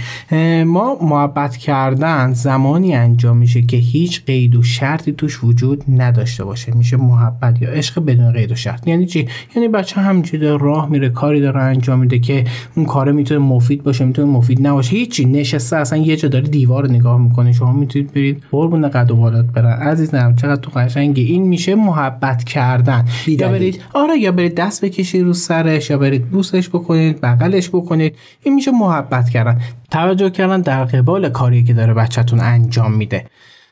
ما 0.65 0.97
محبت 1.01 1.57
کردن 1.57 2.33
زمانی 2.33 2.95
انجام 2.95 3.37
میشه 3.37 3.61
که 3.61 3.77
هیچ 3.77 4.25
قید 4.25 4.55
و 4.55 4.63
شرطی 4.63 5.11
توش 5.11 5.43
وجود 5.43 5.83
نداشته 5.89 6.43
باشه. 6.43 6.77
میشه 6.77 6.97
محبت 6.97 7.61
یا 7.61 7.69
عشق 7.69 8.05
بدون 8.05 8.31
قید 8.31 8.51
و 8.51 8.55
شرط. 8.55 8.87
یعنی 8.87 9.05
چی؟ 9.05 9.27
یعنی 9.55 9.67
بچه 9.67 10.01
همینجوری 10.01 10.57
راه 10.59 10.89
میره 10.89 11.09
کاری 11.09 11.41
داره 11.41 11.61
انجام 11.61 11.99
میده 11.99 12.19
که 12.19 12.43
اون 12.75 12.85
کار 12.85 13.11
می‌تونه 13.11 13.39
مفید 13.39 13.83
باشه 13.83 14.05
می‌تونه 14.05 14.31
مفید 14.31 14.67
نباشه. 14.67 14.91
هیچی. 14.91 15.25
نشسته 15.25 15.75
اصلا 15.75 15.99
یه 15.99 16.15
جا 16.15 16.29
داره 16.29 16.47
دیوار 16.47 16.89
نگاه 16.89 17.21
می‌کنه. 17.21 17.51
شما 17.51 17.73
می‌تونید 17.73 18.11
برید 18.25 18.43
قربون 18.51 18.89
قد 18.89 19.11
و 19.11 19.15
بالات 19.15 19.45
برن. 19.45 19.71
عزیزم 19.71 20.35
چقدر 20.35 20.61
تو 20.61 20.71
قشنگی. 20.71 21.23
این 21.23 21.47
میشه 21.47 21.75
محبت 21.75 22.43
کردن. 22.43 23.05
یا 23.27 23.49
برید 23.49 23.81
آره 23.93 24.17
یا 24.17 24.31
برید 24.31 24.55
دست 24.55 24.85
بکشید 24.85 25.23
رو 25.23 25.33
سرش 25.33 25.89
یا 25.89 25.97
برید 25.97 26.29
بوسش 26.29 26.69
بکنید 26.69 27.21
بغلش 27.21 27.69
بکنید. 27.69 28.15
این 28.43 28.53
میشه 28.53 28.71
محبت 28.71 29.29
کردن. 29.29 29.61
توجه 29.91 30.29
کردن 30.29 30.61
در 30.61 30.85
قبال 30.85 31.29
کاری 31.29 31.63
که 31.63 31.73
داره 31.73 31.93
بچهتون 31.93 32.39
انجام 32.39 32.93
میده. 32.93 33.25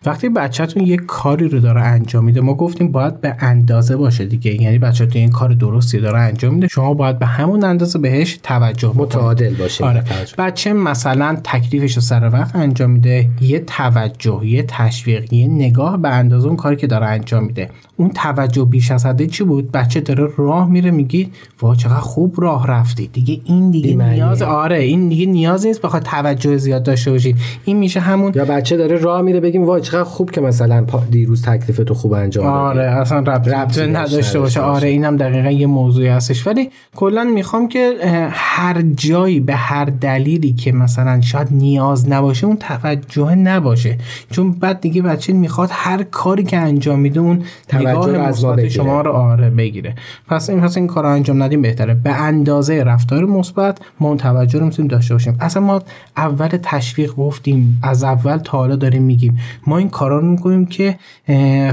وقتی 0.06 0.30
بچهتون 0.30 0.84
یه 0.84 0.98
کاری 0.98 1.48
رو 1.50 1.60
داره 1.60 1.82
انجام 1.82 2.24
میده 2.26 2.42
ما 2.42 2.54
گفتیم 2.54 2.92
باید 2.92 3.22
به 3.22 3.36
اندازه 3.40 3.96
باشه 3.96 4.26
دیگه. 4.26 4.62
یعنی 4.62 4.78
بچهتون 4.78 5.22
این 5.22 5.32
کار 5.32 5.54
درستی 5.54 6.00
داره 6.00 6.20
انجام 6.20 6.54
میده 6.54 6.68
شما 6.68 6.94
باید 6.94 7.20
به 7.20 7.26
همون 7.26 7.64
اندازه 7.64 8.00
بهش 8.00 8.40
توجه 8.44 8.92
متعادل 8.96 9.54
باشه. 9.54 9.86
آره. 9.86 10.04
بچه 10.38 10.74
مثلا 10.74 11.38
تکلیفش 11.44 11.96
رو 11.96 12.02
سر 12.02 12.30
وقت 12.34 12.56
انجام 12.56 12.92
میده 12.92 13.30
یه 13.42 13.60
توجه 13.60 14.42
یه 14.44 14.64
تشویق 14.68 15.34
یه 15.34 15.48
نگاه 15.48 15.98
به 15.98 16.10
اندازه 16.10 16.48
اون 16.48 16.58
کاری 16.58 16.76
که 16.76 16.88
داره 16.88 17.06
انجام 17.06 17.44
میده. 17.44 17.70
اون 17.98 18.10
توجه 18.10 18.66
بیش 18.66 18.92
از 18.92 19.06
حد 19.06 19.26
چی 19.26 19.44
بود؟ 19.44 19.72
بچه 19.72 20.02
داره 20.02 20.30
راه 20.38 20.70
میره 20.70 20.92
میگی 20.92 21.32
وا 21.62 21.76
چقدر 21.76 22.00
خوب 22.00 22.36
راه 22.38 22.68
رفتی. 22.68 23.08
دیگه 23.08 23.42
این 23.46 23.72
دیگه 23.72 23.96
نیاز 23.96 24.42
آره 24.42 24.80
این 24.80 25.10
دیگه 25.10 25.26
نیاز 25.26 25.66
نیست 25.66 25.82
بخواد 25.82 26.04
توجه 26.04 26.58
زیاد 26.58 26.84
داشته 26.84 27.12
باشید 27.12 27.38
این 27.66 27.78
میشه 27.78 28.00
همون 28.00 28.32
یا 28.36 28.46
بچه 28.46 28.78
داره 28.78 28.98
راه 28.98 29.22
میره 29.22 29.40
بگیم 29.40 29.66
وای 29.66 29.82
چقدر 29.82 30.04
خوب 30.04 30.32
که 30.32 30.42
مثلا 30.42 30.86
دیروز 31.10 31.42
تکلیف 31.42 31.78
تو 31.78 31.94
خوب 31.94 32.14
انجام 32.14 32.46
آره 32.46 32.84
اصلا 32.84 33.20
ربط 33.20 33.80
نداشته 33.80 34.40
باشه. 34.40 34.62
آره 34.62 34.88
اینم 34.90 35.18
دقیقا 35.18 35.52
یه 35.52 35.68
موضوعی 35.68 36.08
هستش. 36.08 36.48
ولی 36.48 36.70
کلا 36.96 37.24
می‌خوام 37.24 37.68
که 37.68 37.94
هر 38.32 38.82
جایی 38.82 39.40
به 39.40 39.56
هر 39.56 39.86
دلیلی 39.86 40.54
که 40.54 40.72
مثلا 40.72 41.22
شاید 41.22 41.48
نیاز 41.52 42.10
نباشه 42.10 42.48
اون 42.48 42.58
توجه 42.58 43.36
نباشه. 43.36 43.98
چون 44.32 44.52
بعد 44.52 44.82
دیگه 44.82 45.02
بچه 45.02 45.34
می‌خواد 45.34 45.70
هر 45.72 46.04
کاری 46.04 46.44
که 46.44 46.58
انجام 46.58 47.00
میده 47.00 47.20
اون 47.20 47.42
نگاه 47.88 48.10
مثبت 48.10 48.68
شما 48.68 49.02
رو 49.02 49.12
آره 49.12 49.50
بگیره 49.50 49.96
پس 50.28 50.50
این 50.50 50.62
پس 50.62 50.78
این 50.78 50.88
کار 50.88 51.06
انجام 51.06 51.44
ندیم 51.44 51.62
بهتره. 51.62 51.94
به 51.94 52.10
اندازه 52.10 52.84
رفتار 52.84 53.26
مثبت 53.26 53.78
ما 54.00 54.08
اون 54.08 54.18
توجه 54.18 54.60
رو 54.60 54.66
می‌تونیم 54.66 54.92
داشته 54.92 55.14
باشیم. 55.14 55.38
اصلا 55.40 55.64
ما 55.64 55.82
اول 56.18 56.48
تشویق 56.48 57.16
گفتیم 57.16 57.80
از 57.84 58.04
اول 58.04 58.38
تا 58.38 58.58
حالا 58.58 58.76
داریم 58.76 59.04
میگیم. 59.04 59.40
ما 59.68 59.78
این 59.78 59.90
کارا 59.90 60.20
رو 60.20 60.28
می‌کنیم 60.28 60.66
که 60.66 60.96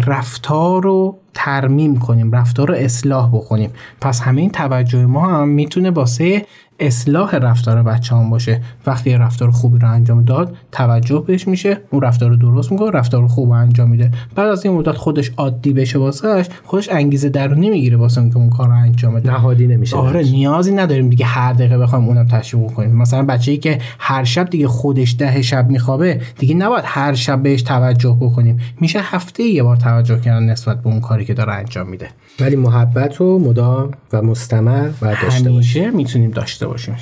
رفتار 0.06 0.82
رو 0.82 1.18
ترمیم 1.34 1.98
کنیم 1.98 2.32
رفتار 2.32 2.68
رو 2.68 2.74
اصلاح 2.74 3.28
بکنیم. 3.28 3.70
پس 4.00 4.20
همه 4.20 4.40
این 4.40 4.50
توجه 4.50 5.06
ما 5.06 5.26
هم 5.26 5.48
می‌تونه 5.48 5.90
واسه 5.90 6.46
اصلاح 6.80 7.36
رفتار 7.36 7.82
بچه 7.82 8.16
هم 8.16 8.30
باشه. 8.30 8.60
وقتی 8.86 9.10
یه 9.10 9.18
رفتار 9.18 9.50
خوبی 9.50 9.78
رو 9.78 9.90
انجام 9.90 10.24
داد 10.24 10.56
توجه 10.72 11.24
بهش 11.26 11.48
میشه 11.48 11.80
اون 11.90 12.02
رفتار 12.02 12.30
رو 12.30 12.36
درست 12.36 12.72
می‌کنه 12.72 12.90
رفتار 12.90 13.26
خوب 13.26 13.50
انجام 13.50 13.90
میده. 13.90 14.10
بعد 14.34 14.48
از 14.48 14.64
این 14.64 14.74
مدت 14.74 14.96
خودش 14.96 15.30
عادی 15.36 15.72
بشه 15.72 15.98
واسهش 15.98 16.46
خودش 16.64 16.88
انگیزه 16.88 17.28
درونی 17.28 17.70
می‌گیره 17.70 17.96
واسه 17.96 18.20
اینکه 18.20 18.36
اون 18.36 18.50
کار 18.50 18.68
رو 18.68 18.74
انجام 18.74 19.14
بده. 19.14 19.30
نهادی 19.30 19.66
نمیشه 19.66 19.96
آره 19.96 20.22
نیازی 20.22 20.72
نداریم 20.72 21.10
دیگه 21.10 21.26
هر 21.26 21.52
دقیقه 21.52 21.78
بخوایم 21.78 22.04
اونم 22.04 22.26
تشویق 22.26 22.70
کنیم. 22.70 22.96
مثلا 22.96 23.22
بچه‌ای 23.22 23.58
که 23.58 23.78
هر 23.98 24.24
شب 24.24 24.50
دیگه 24.50 24.68
خودش 24.68 25.16
ده 25.18 25.42
شب 25.42 25.70
میخوابه 25.70 26.20
دیگه 26.38 26.54
نباید 26.54 26.84
هر 26.86 27.14
شب 27.14 27.42
بهش 27.42 27.62
توجه 27.62 28.16
بکنیم. 28.20 28.58
میشه 28.80 29.00
هفته 29.02 29.42
یه 29.42 29.62
بار 29.62 29.76
توجه 29.76 30.20
کردن 30.20 30.42
نسبت 30.42 30.82
به 30.82 30.90
اون 30.90 31.00
کاری 31.00 31.19
کاری 31.20 31.26
که 31.26 31.34
داره 31.34 31.52
انجام 31.52 31.88
میده. 31.88 32.08
ولی 32.40 32.56
محبت 32.56 33.20
و 33.20 33.38
مدام 33.38 33.90
و 34.12 34.22
مستمر 34.22 34.90
و 35.02 35.16
داشته 35.22 35.50
باشیم. 35.50 35.96
می‌تونیم 35.96 36.30
داشته 36.30 36.66
باشیم. 36.66 36.96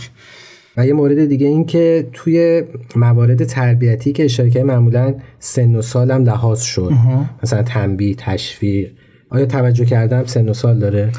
و 0.76 0.86
یه 0.86 0.92
مورد 0.92 1.26
دیگه 1.26 1.46
این 1.46 1.66
که 1.66 2.08
توی 2.12 2.62
موارد 2.96 3.44
تربیتی 3.44 4.12
که 4.12 4.28
کردیم 4.28 4.66
معمولا 4.66 5.14
سن 5.38 5.74
و 5.74 5.82
سالم 5.82 6.24
لحاظ 6.24 6.62
شد. 6.62 6.92
مثلا 7.42 7.62
تنبیه 7.62 8.14
تشویق 8.14 8.90
آیا 9.30 9.46
توجه 9.46 9.84
کردم 9.84 10.24
سن 10.24 10.48
و 10.48 10.54
سال 10.54 10.78
داره؟ 10.78 11.12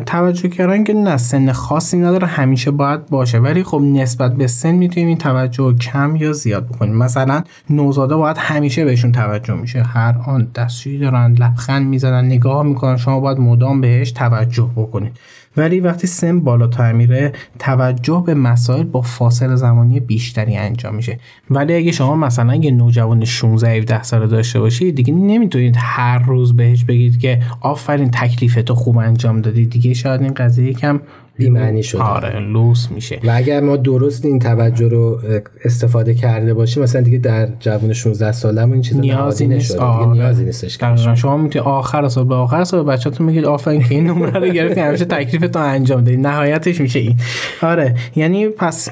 توجه 0.00 0.48
کردن 0.48 0.84
که 0.84 0.94
نه 0.94 1.16
سن 1.16 1.52
خاصی 1.52 1.98
نداره 1.98 2.26
همیشه 2.26 2.70
باید 2.70 3.06
باشه. 3.06 3.38
ولی 3.38 3.62
خب 3.62 3.80
نسبت 3.80 4.34
به 4.34 4.46
سن 4.46 4.72
می‌تونیم 4.72 5.08
این 5.08 5.18
توجه 5.18 5.74
کم 5.74 6.16
یا 6.16 6.32
زیاد 6.32 6.66
بکنیم. 6.68 6.94
مثلا 6.94 7.42
نوزاده 7.70 8.16
باید 8.16 8.36
همیشه 8.38 8.84
بهشون 8.84 9.12
توجه 9.12 9.54
میشه. 9.54 9.82
هر 9.82 10.14
آن 10.26 10.48
دستشویی 10.54 10.98
دارن 10.98 11.32
لبخند 11.32 11.86
می‌زنن 11.86 12.24
نگاه 12.24 12.62
می‌کنن. 12.62 12.96
شما 12.96 13.20
باید 13.20 13.38
مدام 13.38 13.80
بهش 13.80 14.12
توجه 14.12 14.70
بکنید. 14.76 15.12
ولی 15.58 15.80
وقتی 15.80 16.06
سن 16.06 16.40
بالاتر 16.40 16.92
میره 16.92 17.32
توجه 17.58 18.22
به 18.26 18.34
مسائل 18.34 18.82
با 18.82 19.00
فاصله 19.00 19.56
زمانی 19.56 20.00
بیشتری 20.00 20.56
انجام 20.56 20.94
میشه. 20.94 21.18
ولی 21.50 21.74
اگه 21.74 21.92
شما 21.92 22.16
مثلا 22.16 22.54
یه 22.54 22.70
نوجوان 22.70 23.24
16 23.24 23.70
17 23.70 24.02
ساله 24.02 24.26
داشته 24.26 24.60
باشید 24.60 24.94
دیگه 24.94 25.14
نمی‌تونید 25.14 25.74
هر 25.78 26.18
روز 26.18 26.56
بهش 26.56 26.84
بگید 26.84 27.20
که 27.20 27.42
آفرین 27.60 28.10
تکلیفتو 28.10 28.74
خوب 28.74 28.98
انجام 28.98 29.40
دادی. 29.40 29.66
دیگه 29.66 29.94
شاید 29.94 30.22
این 30.22 30.34
قضیه 30.34 30.70
یکم 30.70 31.00
بی‌معنی 31.38 31.82
شده. 31.82 32.02
آره 32.02 32.40
لوس 32.40 32.90
میشه 32.90 33.20
و 33.24 33.32
اگر 33.34 33.60
ما 33.60 33.76
درست 33.76 34.24
این 34.24 34.38
توجه 34.38 34.88
رو 34.88 35.20
استفاده 35.64 36.14
کرده 36.14 36.54
باشیم 36.54 36.82
مثلا 36.82 37.00
دیگه 37.00 37.18
در 37.18 37.48
جوان 37.60 37.92
16 37.92 38.32
سالمون 38.32 38.72
این 38.72 38.82
چیزا 38.82 39.00
نیازی 39.00 39.46
نیست. 39.46 39.76
آره. 39.76 40.04
دیگه 40.04 40.12
نیازی 40.12 40.44
نیستش 40.44 40.76
دقیقاً. 40.76 41.14
شما 41.14 41.36
می‌تونید 41.36 41.68
آخر 41.68 42.08
سال 42.08 42.24
به 42.24 42.34
آخر 42.34 42.64
سال 42.64 42.84
بچه‌تون 42.84 43.26
میگید 43.26 43.44
آفرین 43.44 43.82
که 43.82 43.94
این 43.94 44.06
نمره 44.06 44.40
رو 44.40 44.48
گرفتی 44.48 44.80
همیشه 44.80 45.04
تکلیفتون 45.04 45.62
انجام 45.62 46.00
دادی 46.00 46.16
نهایتش 46.16 46.80
میشه 46.80 46.98
این 46.98 47.16
آره 47.62 47.94
یعنی 48.16 48.48
پس 48.48 48.90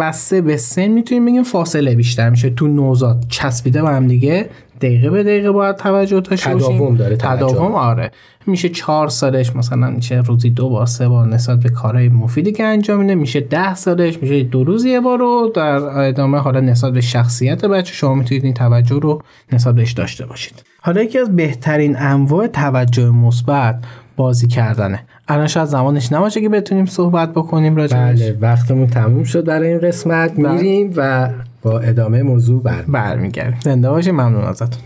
بسته 0.00 0.40
به 0.40 0.56
سن 0.56 0.86
می‌تونیم 0.86 1.26
بگیم 1.26 1.42
فاصله 1.42 1.94
بیشتر 1.94 2.30
میشه 2.30 2.50
تو 2.50 2.68
نوزاد 2.68 3.24
چسبیده 3.28 3.82
به 3.82 3.88
هم 3.88 4.06
دیگه 4.06 4.46
دقیقه 4.80 5.10
به 5.10 5.22
دقیقه 5.22 5.50
باید 5.50 5.76
توجه 5.76 6.20
داشته 6.20 6.54
باشیم. 6.54 6.76
تداوم 6.76 6.96
داره. 6.96 7.16
تداوم 7.16 7.74
آره 7.74 8.10
میشه 8.46 8.68
چهار 8.68 9.08
سالش 9.08 9.56
مثلا 9.56 9.90
میشه 9.90 10.22
روزی 10.22 10.50
دو 10.50 10.68
بار 10.68 10.86
سه 10.86 11.08
بار 11.08 11.26
نسبت 11.26 11.60
به 11.60 11.68
کارهای 11.68 12.08
مفیدی 12.08 12.52
که 12.52 12.64
انجام 12.64 13.00
میده 13.00 13.14
میشه 13.14 13.40
ده 13.40 13.74
سالش 13.74 14.22
میشه 14.22 14.42
دو 14.42 14.64
روز 14.64 14.84
یه 14.84 15.00
بار 15.00 15.18
رو 15.18 15.52
در 15.54 15.98
ادامه 15.98 16.38
حالا 16.38 16.60
نسبت 16.60 16.92
به 16.92 17.00
شخصیت 17.00 17.64
بچه 17.64 17.94
شما 17.94 18.14
می‌تونید 18.14 18.44
این 18.44 18.54
توجه 18.54 18.98
رو 18.98 19.22
نسبت 19.52 19.74
بهش 19.74 19.92
داشته 19.92 20.26
باشید 20.26 20.62
حالا 20.80 21.02
یکی 21.02 21.18
از 21.18 21.36
بهترین 21.36 21.96
انواع 21.98 22.46
توجه 22.46 23.10
مثبت 23.10 23.84
بازی 24.16 24.46
کردنه 24.46 25.04
الان 25.28 25.46
شاید 25.46 25.66
زمانش 25.66 26.12
نباشه 26.12 26.40
که 26.40 26.48
بتونیم 26.48 26.86
صحبت 26.86 27.32
بکنیم 27.32 27.76
راجعش 27.76 28.22
بله 28.22 28.38
وقتمون 28.40 28.86
تموم 28.86 29.24
شد 29.24 29.44
برای 29.44 29.68
این 29.68 29.78
قسمت 29.78 30.32
بله. 30.36 30.52
میریم 30.52 30.92
و 30.96 31.30
با 31.68 31.78
ادامه 31.78 32.22
موضوع 32.22 32.62
بر 32.62 32.82
برمیگردیم. 32.82 33.60
زنده 33.64 33.90
باشید 33.90 34.12
ممنون 34.12 34.44
ازتون. 34.44 34.82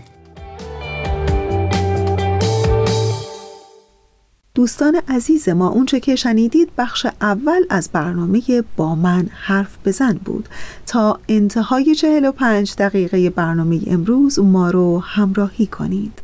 دوستان 4.55 5.01
عزیز 5.07 5.49
ما 5.49 5.67
اونچه 5.67 5.99
که 5.99 6.15
شنیدید 6.15 6.69
بخش 6.77 7.07
اول 7.21 7.61
از 7.69 7.89
برنامه 7.93 8.41
با 8.77 8.95
من 8.95 9.29
حرف 9.31 9.77
بزن 9.85 10.19
بود. 10.25 10.49
تا 10.85 11.19
انتهای 11.29 11.95
45 11.95 12.75
دقیقه 12.77 13.29
برنامه 13.29 13.79
امروز 13.87 14.39
ما 14.39 14.71
رو 14.71 14.99
همراهی 14.99 15.65
کنید. 15.65 16.22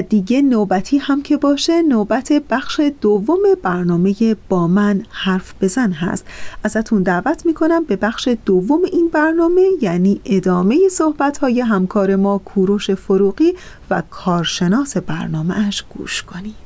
دیگه 0.00 0.42
نوبتی 0.42 0.98
هم 0.98 1.22
که 1.22 1.36
باشه 1.36 1.82
نوبت 1.82 2.32
بخش 2.50 2.80
دوم 3.00 3.38
برنامه 3.62 4.14
با 4.48 4.66
من 4.66 5.02
حرف 5.10 5.54
بزن 5.60 5.92
هست. 5.92 6.26
ازتون 6.62 7.02
دعوت 7.02 7.46
می‌کنم 7.46 7.84
به 7.84 7.96
بخش 7.96 8.28
دوم 8.46 8.80
این 8.92 9.08
برنامه 9.08 9.62
یعنی 9.80 10.20
ادامه 10.24 10.88
صحبت 10.90 11.38
های 11.38 11.60
همکار 11.60 12.16
ما 12.16 12.38
کوروش 12.38 12.90
فروغی 12.90 13.52
و 13.90 14.02
کارشناس 14.10 14.96
برنامه 14.96 15.66
اش 15.66 15.84
گوش 15.96 16.22
کنید. 16.22 16.63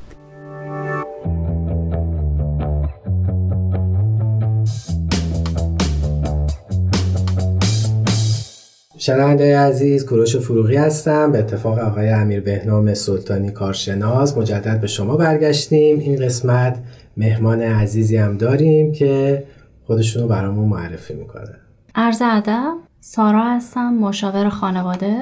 شنونده 9.01 9.59
عزیز 9.59 10.05
کوروش 10.05 10.37
فروغی 10.37 10.75
هستم. 10.75 11.31
به 11.31 11.39
اتفاق 11.39 11.79
آقای 11.79 12.09
امیر 12.09 12.41
بهنام 12.41 12.93
سلطانی 12.93 13.51
کارشناس 13.51 14.37
مجدد 14.37 14.81
به 14.81 14.87
شما 14.87 15.17
برگشتیم. 15.17 15.99
این 15.99 16.25
قسمت 16.25 16.79
مهمان 17.17 17.61
عزیزی 17.61 18.17
هم 18.17 18.37
داریم 18.37 18.91
که 18.91 19.43
خودشونو 19.83 20.27
برامون 20.27 20.69
معرفی 20.69 21.13
می‌کنه. 21.13 21.55
عرض 21.95 22.21
ادب 22.25 22.73
سارا 22.99 23.43
هستم 23.43 23.93
مشاور 23.93 24.49
خانواده. 24.49 25.15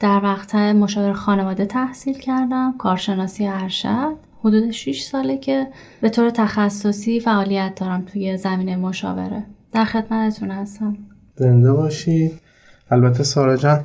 در 0.00 0.20
مقطع 0.20 0.72
مشاور 0.72 1.12
خانواده 1.12 1.66
تحصیل 1.66 2.18
کردم 2.18 2.74
کارشناسی 2.78 3.46
ارشد. 3.46 4.16
حدود 4.40 4.70
6 4.70 5.02
ساله 5.02 5.38
که 5.38 5.66
به 6.00 6.08
طور 6.08 6.30
تخصصی 6.30 7.20
فعالیت 7.20 7.72
دارم 7.76 8.04
توی 8.12 8.36
زمینه 8.36 8.76
مشاوره. 8.76 9.42
در 9.72 9.84
خدمتتون 9.84 10.50
هستم. 10.50 10.96
زنده 11.36 11.72
باشید. 11.72 12.49
البته 12.90 13.22
سارا 13.22 13.56
جان 13.56 13.80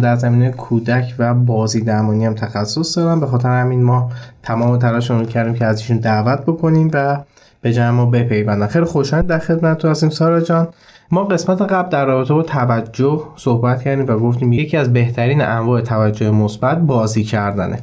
در 0.00 0.16
زمینه 0.16 0.50
کودک 0.50 1.14
و 1.18 1.34
بازی 1.34 1.80
درمانی 1.80 2.26
هم 2.26 2.34
تخصص 2.34 2.98
دارم. 2.98 3.20
به 3.20 3.26
خاطر 3.26 3.48
همین 3.48 3.82
ما 3.82 4.10
تمام 4.42 4.78
تلاشمون 4.78 5.20
رو 5.20 5.26
کردیم 5.26 5.54
که 5.54 5.64
از 5.64 5.78
ایشون 5.78 5.96
دعوت 5.96 6.40
بکنیم 6.40 6.90
و 6.92 7.18
به 7.60 7.72
جمع 7.72 7.90
ما 7.90 8.06
بپیوندن. 8.06 8.66
خیلی 8.66 8.84
خوشحال 8.84 9.22
در 9.22 9.38
خدمتتون 9.38 9.90
هستیم 9.90 10.10
سارا 10.10 10.40
جان. 10.40 10.68
ما 11.10 11.24
قسمت 11.24 11.62
قبل 11.62 11.88
در 11.88 12.04
رابطه 12.04 12.34
با 12.34 12.42
توجه 12.42 13.22
صحبت 13.36 13.82
کردیم 13.82 14.06
و 14.08 14.18
گفتیم 14.18 14.52
یکی 14.52 14.76
از 14.76 14.92
بهترین 14.92 15.42
انواع 15.42 15.80
توجه 15.80 16.30
مثبت 16.30 16.78
بازی 16.78 17.24
کردنه. 17.24 17.78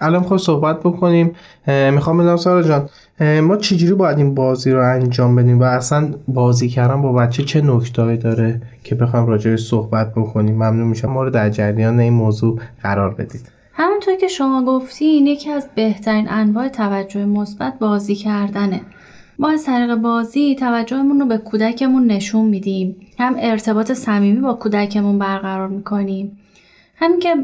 الان 0.00 0.22
خود 0.22 0.38
صحبت 0.38 0.80
بکنیم. 0.80 1.32
می‌خوام 1.66 2.18
بدونم 2.18 2.36
سارا 2.36 2.62
جان. 2.62 2.88
ما 3.20 3.56
چجوری 3.56 3.94
باید 3.94 4.18
این 4.18 4.34
بازی 4.34 4.70
رو 4.70 4.92
انجام 4.92 5.36
بدیم 5.36 5.60
و 5.60 5.62
اصلا 5.62 6.14
بازی 6.28 6.68
کردن 6.68 7.02
با 7.02 7.12
بچه 7.12 7.42
چه 7.42 7.60
نکتهایی 7.60 8.18
داره 8.18 8.60
که 8.84 8.94
بخوایم 8.94 9.26
راجعش 9.26 9.60
صحبت 9.60 10.14
بکنیم؟ 10.14 10.54
ممنون 10.54 10.88
میشم. 10.88 11.08
ما 11.08 11.22
رو 11.22 11.30
در 11.30 11.50
جریان 11.50 12.00
این 12.00 12.12
موضوع 12.12 12.60
قرار 12.82 13.14
بدید. 13.14 13.40
همونطور 13.72 14.16
که 14.16 14.28
شما 14.28 14.64
گفتین 14.64 15.26
یکی 15.26 15.50
از 15.50 15.68
بهترین 15.74 16.26
انواع 16.28 16.68
توجه 16.68 17.24
مثبت 17.24 17.78
بازی 17.78 18.14
کردنه. 18.14 18.80
ما 19.38 19.50
از 19.50 19.64
طریق 19.64 19.94
بازی 19.94 20.54
توجهمون 20.54 21.20
رو 21.20 21.26
به 21.26 21.38
کودکمون 21.38 22.06
نشون 22.06 22.46
میدیم. 22.46 22.96
هم 23.18 23.34
ارتباط 23.38 23.92
صمیمی 23.92 24.40
با 24.40 24.54
کودکمون 24.54 25.18
برقرار 25.18 25.68
می‌کنیم. 25.68 26.38
همین 26.96 27.18
که 27.18 27.34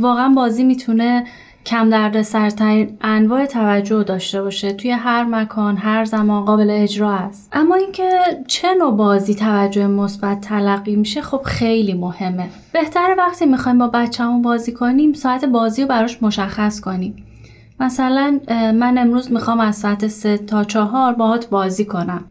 واقعا 0.00 0.28
بازی 0.28 0.64
می‌تونه 0.64 1.24
کم 1.66 1.90
درد 1.90 2.22
سرترین 2.22 2.98
انواع 3.00 3.46
توجه 3.46 4.02
داشته 4.02 4.42
باشه. 4.42 4.72
توی 4.72 4.90
هر 4.90 5.24
مکان 5.24 5.76
هر 5.76 6.04
زمان 6.04 6.44
قابل 6.44 6.70
اجرا 6.70 7.12
است. 7.12 7.48
اما 7.52 7.74
اینکه 7.74 8.10
چه 8.46 8.74
نوع 8.74 8.96
بازی 8.96 9.34
توجه 9.34 9.86
مثبت 9.86 10.40
تلقی 10.40 10.96
میشه 10.96 11.22
خب 11.22 11.42
خیلی 11.44 11.94
مهمه. 11.94 12.48
بهتره 12.72 13.14
وقتی 13.14 13.46
می‌خوایم 13.46 13.78
با 13.78 13.88
بچه‌مون 13.88 14.42
بازی 14.42 14.72
کنیم 14.72 15.12
ساعت 15.12 15.44
بازی 15.44 15.82
رو 15.82 15.88
براش 15.88 16.22
مشخص 16.22 16.80
کنیم. 16.80 17.26
مثلا 17.80 18.40
من 18.50 18.98
امروز 18.98 19.32
می‌خوام 19.32 19.60
از 19.60 19.76
ساعت 19.76 20.06
سه 20.06 20.38
تا 20.38 20.64
چهار 20.64 21.12
باهات 21.12 21.48
بازی 21.48 21.84
کنم. 21.84 22.24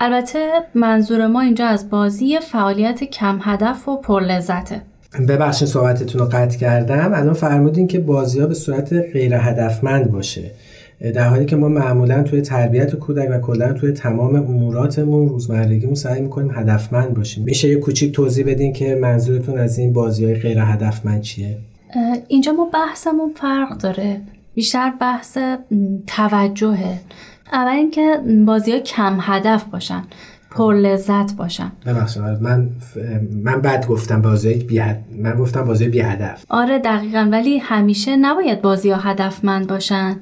البته 0.00 0.50
منظور 0.74 1.26
ما 1.26 1.40
اینجا 1.40 1.66
از 1.66 1.90
بازی 1.90 2.38
فعالیت 2.38 3.04
کم 3.04 3.38
هدف 3.42 3.88
و 3.88 3.96
پر 3.96 4.22
لذته 4.22 4.82
ببخشید 5.28 5.68
صحبتتون 5.68 6.20
رو 6.20 6.26
قطع 6.26 6.58
کردم. 6.58 7.10
الان 7.14 7.34
فرمودین 7.34 7.86
که 7.86 7.98
بازی 7.98 8.40
ها 8.40 8.46
به 8.46 8.54
صورت 8.54 8.92
غیر 8.92 9.34
هدفمند 9.34 10.10
باشه. 10.10 10.50
در 11.14 11.28
حالی 11.28 11.44
که 11.44 11.56
ما 11.56 11.68
معمولا 11.68 12.22
توی 12.22 12.40
تربیت 12.40 12.94
کودک 12.94 13.28
و 13.30 13.38
کلا 13.38 13.72
توی 13.72 13.92
تمام 13.92 14.36
اموراتمون 14.36 15.28
روزمرگیمون 15.28 15.94
سعی 15.94 16.20
می‌کنیم 16.20 16.50
هدفمند 16.54 17.14
باشیم. 17.14 17.44
میشه 17.44 17.68
یه 17.68 17.76
کوچیک 17.76 18.14
توضیح 18.14 18.46
بدین 18.46 18.72
که 18.72 18.94
منظورتون 18.94 19.58
از 19.58 19.78
این 19.78 19.92
بازی 19.92 20.24
های 20.24 20.34
غیر 20.34 20.58
هدفمند 20.58 21.20
چیه؟ 21.20 21.58
اینجا 22.28 22.52
ما 22.52 22.70
بحثمون 22.74 23.32
فرق 23.36 23.78
داره. 23.78 24.20
بیشتر 24.54 24.92
بحث 25.00 25.38
توجهه. 26.06 26.98
اول 27.52 27.72
اینکه 27.72 28.20
بازی 28.46 28.72
ها 28.72 28.78
کم 28.78 29.18
هدف 29.20 29.64
باشن. 29.64 30.02
پر 30.50 30.74
لذت 30.74 31.36
باشن 31.36 31.72
ببخشید 31.86 32.22
من 32.22 32.70
من 33.44 33.60
بد 33.60 33.86
گفتم 33.86 34.22
بازی 34.22 34.54
بی 34.54 34.78
هد... 34.78 35.04
من 35.22 35.36
گفتم 35.36 35.64
بازی 35.64 35.88
بی 35.88 36.00
هدف. 36.00 36.44
آره 36.48 36.78
دقیقا. 36.78 37.28
ولی 37.32 37.58
همیشه 37.58 38.16
نباید 38.16 38.62
بازی 38.62 38.90
ها 38.90 38.96
هدفمند 38.96 39.66
باشن. 39.66 40.16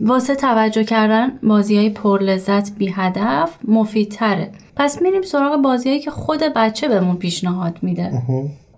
واسه 0.00 0.34
توجه 0.34 0.84
کردن 0.84 1.32
بازی 1.42 1.76
های 1.76 1.90
پر 1.90 2.22
لذت 2.22 2.76
بی 2.78 2.92
هدف 2.94 3.58
مفیدتره. 3.68 4.50
پس 4.76 5.02
میریم 5.02 5.22
سراغ 5.22 5.62
بازی 5.62 5.88
هایی 5.88 6.00
که 6.00 6.10
خود 6.10 6.40
بچه 6.56 6.88
بهمون 6.88 7.16
پیشنهاد 7.16 7.78
میده. 7.82 8.22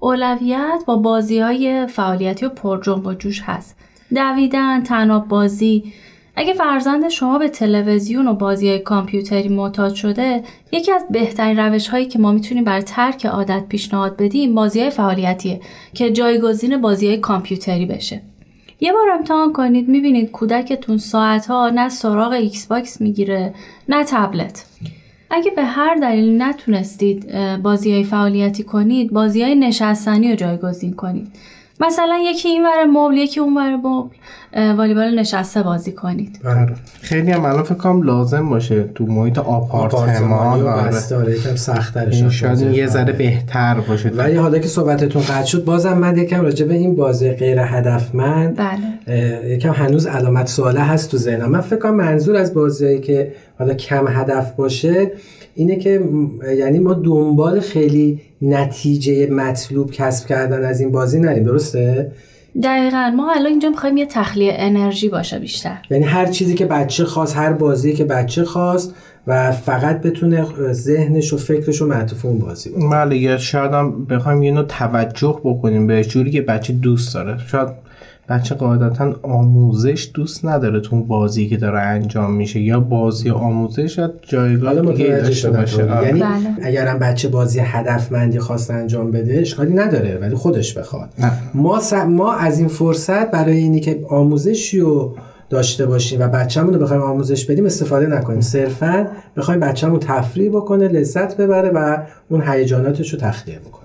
اولویت 0.01 0.83
با 0.87 0.97
بازی 0.97 1.38
های 1.40 1.87
فعالیتی 1.87 2.47
و 2.47 2.49
پر 2.49 2.81
جنب 2.83 3.07
و 3.07 3.14
جوش 3.14 3.42
هست. 3.44 3.77
دویدن 4.14 4.83
تناب 4.83 5.29
بازی 5.29 5.92
اگه 6.40 6.55
فرزند 6.55 7.09
شما 7.09 7.38
به 7.38 7.48
تلویزیون 7.48 8.29
و 8.29 8.35
بازی 8.35 8.79
کامپیوتری 8.79 9.48
معتاد 9.48 9.94
شده 9.94 10.42
یکی 10.72 10.92
از 10.92 11.03
بهترین 11.11 11.59
روش 11.59 11.88
هایی 11.88 12.07
که 12.07 12.18
ما 12.18 12.33
می‌تونیم 12.33 12.64
برای 12.64 12.83
ترک 12.83 13.27
عادت 13.27 13.64
پیشنهاد 13.68 14.16
بدیم 14.16 14.55
بازی 14.55 14.90
فعالیتیه 14.90 15.61
که 15.94 16.11
جایگزین 16.11 16.81
بازی 16.81 17.16
کامپیوتری 17.16 17.87
بشه. 17.87 18.20
یه 18.81 18.92
بار 18.92 19.11
امتحان 19.11 19.53
کنید 19.53 19.88
می‌بینید 19.88 20.31
کودکتون 20.31 20.98
ساعتها 20.98 21.70
نه 21.70 21.88
سراغ 21.88 22.33
ایکس 22.33 22.66
باکس 22.66 23.01
می‌گیره 23.01 23.55
نه 23.88 24.05
تبلت. 24.05 24.64
اگه 25.31 25.51
به 25.51 25.62
هر 25.62 25.94
دلیلی 25.94 26.37
نتونستید 26.38 27.33
بازی 27.62 27.92
های 27.92 28.05
فعالیتی 28.05 28.62
کنید 28.62 29.12
بازی 29.12 29.42
های 29.42 29.55
نشستنی 29.55 30.31
رو 30.31 30.37
جایگزین 30.37 30.92
کنید. 30.92 31.29
مثلا 31.81 32.19
یکی 32.25 32.49
این 32.49 32.67
ور 32.67 32.85
مبل 32.85 33.17
یکی 33.17 33.41
اون 33.41 33.57
ور 33.57 33.77
مبل. 33.77 34.09
والیبال 34.57 35.19
نشسته 35.19 35.62
بازی 35.62 35.93
کنید. 35.93 36.41
آره. 36.45 36.75
خیلی 37.01 37.31
هم 37.31 37.45
الان 37.45 37.62
فکر 37.62 37.75
کنم 37.75 38.03
لازم 38.03 38.49
باشه 38.49 38.83
تو 38.95 39.07
محیط 39.07 39.38
آپارتمان. 39.38 40.31
و 40.62 40.67
آره. 40.67 41.17
آره. 41.17 41.38
یکم 41.38 41.57
شاید 42.31 42.61
یه 42.61 42.87
ذره. 42.87 43.12
بهتر 43.12 43.81
باشه. 43.81 44.09
ولی 44.09 44.37
حالا 44.37 44.59
که 44.59 44.69
صحبتتون 44.69 45.23
قطع 45.23 45.45
شد 45.45 45.64
بازم 45.64 45.99
من 45.99 46.19
یکم 46.19 46.43
راجع 46.43 46.67
به 46.67 46.75
این 46.75 46.97
بازی 46.97 47.31
غیر 47.31 47.59
هدفمند 47.59 48.57
بله. 48.57 49.51
یکم 49.51 49.73
هنوز 49.73 50.07
علامت 50.07 50.47
سواله 50.49 50.81
هست 50.81 51.11
تو 51.11 51.17
ذهنم. 51.17 51.51
من 51.51 51.61
فکر 51.61 51.79
کنم 51.79 51.95
منظور 51.95 52.37
از 52.37 52.55
بازیایی 52.55 53.01
که 53.01 53.33
حالا 53.59 53.75
کم 53.75 54.09
هدف 54.09 54.53
باشه 54.53 55.11
اینه 55.55 55.77
که 55.77 56.01
یعنی 56.59 56.79
ما 56.79 56.95
دنبال 56.95 57.61
خیلی 57.61 58.21
نتیجه 58.42 59.31
مطلوب 59.31 59.90
کسب 59.90 60.27
کردن 60.27 60.64
از 60.64 60.81
این 60.81 60.92
بازی 60.92 61.20
نریم 61.20 61.44
درسته؟ 61.44 62.12
دقیقا. 62.62 63.12
ما 63.16 63.33
الان 63.33 63.46
اینجا 63.46 63.70
می‌خوایم 63.70 63.96
یه 63.96 64.07
تخلیه 64.07 64.53
انرژی 64.57 65.09
باشه 65.09 65.38
بیشتر. 65.38 65.79
یعنی 65.90 66.05
هر 66.05 66.27
چیزی 66.27 66.55
که 66.55 66.66
بچه 66.66 67.05
خواست 67.05 67.37
هر 67.37 67.53
بازی 67.53 67.92
که 67.92 68.05
بچه 68.05 68.44
خواست 68.44 68.94
و 69.27 69.53
فقط 69.53 70.01
بتونه 70.01 70.46
ذهنش 70.72 71.33
و 71.33 71.37
فکرش 71.37 71.77
رو 71.81 71.87
معطوف 71.87 72.24
اون 72.24 72.38
بازی 72.38 72.70
بکنه 72.70 72.90
بله 72.90 73.18
یا 73.18 73.38
شاید 73.38 73.72
هم 73.72 74.05
بخوایم 74.05 74.42
یه 74.42 74.53
نوع 74.53 74.64
توجه 74.64 75.40
بکنیم 75.44 75.87
به 75.87 76.05
جوری 76.05 76.31
که 76.31 76.42
بچه 76.42 76.72
دوست 76.72 77.14
داره. 77.14 77.38
شاید 77.46 77.68
بچه 78.29 78.55
قاعدتا 78.55 79.14
آموزش 79.23 80.11
دوست 80.14 80.45
نداره 80.45 80.81
تو 80.81 81.05
بازی 81.05 81.49
که 81.49 81.57
داره 81.57 81.79
انجام 81.81 82.33
میشه 82.35 82.61
یا 82.61 82.81
بازی 82.81 83.31
آموزش 83.31 83.95
شاید 83.97 84.11
جایگاه 84.23 84.81
دیگه 84.93 85.07
داشته 85.17 85.51
باشه. 85.51 85.85
یعنی 86.05 86.21
بله. 86.21 86.33
اگرم 86.62 86.99
بچه 86.99 87.29
بازی 87.29 87.61
هدفمندی 87.62 88.38
خواست 88.38 88.71
انجام 88.71 89.11
بده 89.11 89.38
اشکالی 89.41 89.75
نداره 89.75 90.19
ولی 90.21 90.35
خودش 90.35 90.79
بخواد 90.79 91.09
نه. 91.19 91.33
ما 91.55 91.81
س- 91.81 91.93
ما 91.93 92.33
از 92.33 92.59
این 92.59 92.69
فرصت 92.69 93.31
برای 93.31 93.57
اینی 93.57 93.81
که 93.81 94.01
آموزشی 94.09 94.81
رو 94.81 95.17
داشته 95.51 95.87
باشیم 95.87 96.21
و 96.21 96.29
بچه‌مون 96.29 96.75
رو 96.75 96.81
بخوایم 96.81 97.03
آموزش 97.03 97.45
بدیم 97.45 97.67
استفاده 97.67 98.07
نکنیم 98.07 98.41
صرفا 98.41 99.07
بخوایم 99.37 99.61
بچه‌مون 99.61 100.01
تفریح 100.01 100.51
بکنه 100.51 100.88
لذت 100.88 101.37
ببره 101.37 101.71
و 101.71 101.99
اون 102.29 102.43
هیجاناتش 102.47 103.12
رو 103.14 103.19
تخلیه 103.21 103.59
بکنه 103.59 103.78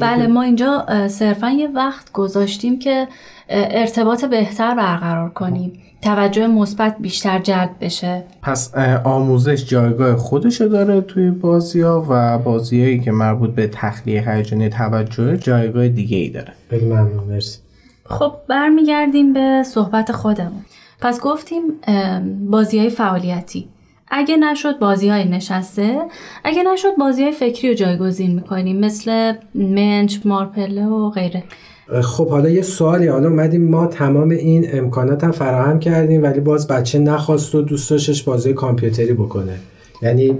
بله 0.00 0.26
ما 0.26 0.42
اینجا 0.42 0.86
صرفا 1.08 1.50
یه 1.50 1.68
وقت 1.68 2.12
گذاشتیم 2.12 2.78
که 2.78 3.08
ارتباط 3.48 4.24
بهتر 4.24 4.74
برقرار 4.74 5.30
کنیم. 5.30 5.72
توجه 6.02 6.46
مثبت 6.46 6.96
بیشتر 7.00 7.38
جلب 7.38 7.70
بشه. 7.80 8.24
پس 8.42 8.74
آموزش 9.04 9.64
جایگاه 9.68 10.16
خودشو 10.16 10.64
داره 10.64 11.00
توی 11.00 11.30
بازی 11.30 11.80
ها 11.80 12.06
و 12.08 12.38
بازیهایی 12.38 13.00
که 13.00 13.12
مربوط 13.12 13.50
به 13.50 13.66
تخلیه 13.66 14.30
هیجانی 14.30 14.68
توجه 14.68 15.36
جایگاه 15.36 15.88
دیگه 15.88 16.16
ای 16.16 16.28
داره. 16.28 16.52
خیلی 16.70 16.84
ممنون 16.84 17.24
مرسی. 17.24 17.58
خب 18.04 18.32
برمیگردیم 18.48 19.32
به 19.32 19.62
صحبت 19.66 20.12
خودمون. 20.12 20.64
پس 21.00 21.20
گفتیم 21.20 21.62
بازی 22.50 22.78
های 22.78 22.90
فعالیتی. 22.90 23.68
اگه 24.12 24.36
نشد 24.36 24.78
بازی 24.78 25.08
های 25.08 25.24
نشسته 25.24 25.98
اگه 26.44 26.62
نشد 26.72 26.96
بازی 26.98 27.22
های 27.22 27.32
فکری 27.32 27.68
رو 27.68 27.74
جایگزین 27.74 28.34
می‌کنیم 28.34 28.80
مثل 28.80 29.32
منچ 29.54 30.16
مارپله 30.24 30.86
و 30.86 31.10
غیره. 31.10 31.44
خب 32.02 32.28
حالا 32.28 32.48
یه 32.48 32.62
سوالی. 32.62 33.06
حالا 33.06 33.28
اومدیم 33.28 33.70
ما 33.70 33.86
تمام 33.86 34.30
این 34.30 34.66
امکانات 34.72 35.24
هم 35.24 35.30
فراهم 35.30 35.78
کردیم 35.78 36.22
ولی 36.22 36.40
باز 36.40 36.66
بچه 36.66 36.98
نخواست 36.98 37.54
و 37.54 37.62
دوست 37.62 37.90
داشتش 37.90 38.22
بازی 38.22 38.52
کامپیوتری 38.52 39.12
بکنه. 39.12 39.54
یعنی 40.02 40.34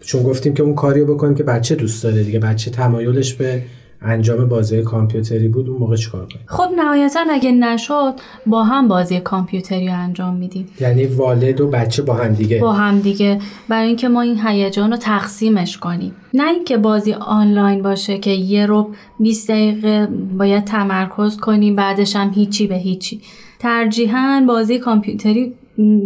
چون 0.00 0.22
گفتیم 0.22 0.54
که 0.54 0.62
اون 0.62 0.74
کاریو 0.74 1.14
بکنیم 1.14 1.34
که 1.34 1.42
بچه 1.42 1.74
دوست 1.74 2.02
داره 2.02 2.22
دیگه 2.22 2.38
بچه 2.38 2.70
تمایلش 2.70 3.34
به 3.34 3.62
انجام 4.02 4.48
بازی 4.48 4.82
کامپیوتری 4.82 5.48
بود 5.48 5.68
اون 5.68 5.78
موقع 5.78 5.96
چیکار 5.96 6.26
کنیم؟ 6.26 6.44
خب 6.46 6.68
نهایتا 6.76 7.20
اگه 7.30 7.52
نشد 7.52 8.14
با 8.46 8.64
هم 8.64 8.88
بازی 8.88 9.20
کامپیوتری 9.20 9.88
انجام 9.88 10.36
میدیم. 10.36 10.68
یعنی 10.80 11.06
والد 11.06 11.60
و 11.60 11.68
بچه 11.68 12.02
با 12.02 12.14
هم 12.14 12.34
دیگه. 12.34 12.58
با 12.58 12.72
هم 12.72 13.00
دیگه. 13.00 13.40
برای 13.68 13.86
اینکه 13.86 14.08
ما 14.08 14.22
این 14.22 14.46
هیجان 14.46 14.90
رو 14.90 14.96
تقسیمش 14.96 15.78
کنیم. 15.78 16.16
نه 16.34 16.50
اینکه 16.50 16.76
بازی 16.76 17.12
آنلاین 17.12 17.82
باشه 17.82 18.18
که 18.18 18.30
یه 18.30 18.66
رو 18.66 18.90
20 19.20 19.50
دقیقه 19.50 20.08
باید 20.38 20.64
تمرکز 20.64 21.36
کنیم 21.36 21.76
بعدش 21.76 22.16
هم 22.16 22.30
هیچی 22.34 22.66
به 22.66 22.76
هیچی. 22.76 23.20
ترجیحاً 23.58 24.44
بازی 24.48 24.78
کامپیوتری 24.78 25.54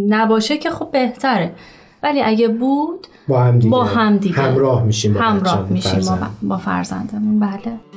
نباشه 0.09 0.59
که 0.59 0.71
خب 0.71 0.91
بهتره. 0.91 1.53
ولی 2.03 2.23
اگه 2.23 2.49
بود 2.49 3.07
با 3.29 3.41
هم 3.41 3.59
دیگه. 3.59 3.71
با 3.71 3.85
هم 3.85 4.17
دیگه. 4.17 4.35
همراه 4.35 4.83
میشیم 4.85 5.15
با 5.15 5.21
همراه 5.21 5.67
میشیم 5.71 6.01
با. 6.01 6.19
با 6.43 6.57
فرزندمون. 6.57 7.41
بله. 7.41 7.92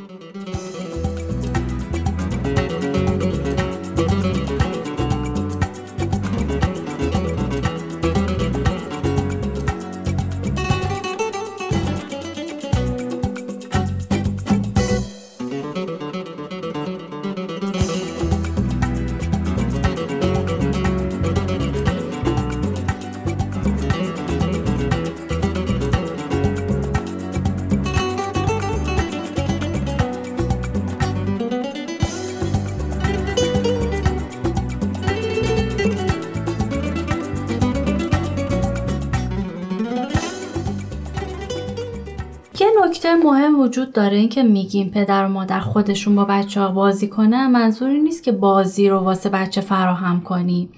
وجود 43.65 43.93
داره 43.93 44.17
این 44.17 44.29
که 44.29 44.43
میگیم 44.43 44.89
پدر 44.89 45.25
و 45.25 45.27
مادر 45.27 45.59
خودشون 45.59 46.15
با 46.15 46.25
بچه 46.25 46.61
ها 46.61 46.71
بازی 46.71 47.07
کنن 47.07 47.47
منظوری 47.47 47.99
نیست 47.99 48.23
که 48.23 48.31
بازی 48.31 48.89
رو 48.89 48.97
واسه 48.97 49.29
بچه 49.29 49.61
فراهم 49.61 50.21
کنیم 50.21 50.69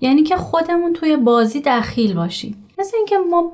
یعنی 0.00 0.22
که 0.22 0.36
خودمون 0.36 0.92
توی 0.92 1.16
بازی 1.16 1.62
دخیل 1.66 2.14
باشیم. 2.14 2.56
مثل 2.78 2.96
اینکه 2.96 3.16
ما 3.30 3.52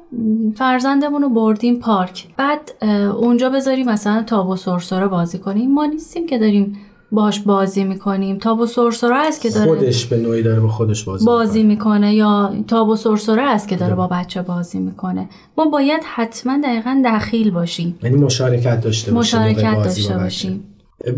فرزندمون 0.56 1.22
رو 1.22 1.28
بردیم 1.28 1.76
پارک. 1.76 2.26
بعد 2.36 2.84
اونجا 3.16 3.50
بذاریم 3.50 3.88
مثلا 3.88 4.22
تاب 4.22 4.48
و 4.48 4.56
سرسره 4.56 5.08
بازی 5.08 5.38
کنیم. 5.38 5.74
ما 5.74 5.84
نیستیم 5.84 6.26
که 6.26 6.38
داریم 6.38 6.78
باش 7.12 7.40
بازی 7.40 7.84
می‌کنیم. 7.84 8.38
تاب 8.38 8.60
و 8.60 8.66
سرسره 8.66 9.16
است 9.16 9.40
که 9.40 9.50
داره 9.50 9.66
خودش 9.66 10.06
به 10.06 10.16
نوعی 10.16 10.42
داره 10.42 10.60
با 10.60 10.68
خودش 10.68 11.04
بازی, 11.04 11.26
بازی 11.26 11.62
می‌کنه. 11.62 12.14
یا 12.14 12.52
تاب 12.68 12.88
و 12.88 12.96
سرسره 12.96 13.42
است 13.42 13.68
که 13.68 13.76
داره 13.76 13.94
با 13.94 14.06
بچه 14.06 14.42
بازی 14.42 14.78
می‌کنه. 14.78 15.28
ما 15.58 15.64
باید 15.64 16.00
حتما 16.14 16.60
دقیقا 16.64 17.02
دخیل 17.06 17.50
باشیم. 17.50 17.98
یعنی 18.02 18.16
مشارکت 18.16 18.80
داشته 18.80 19.12
باشیم 19.12 19.40
مشارکت 19.40 19.74
بازی 19.74 20.02
داشته. 20.02 20.18
باشیم. 20.18 20.64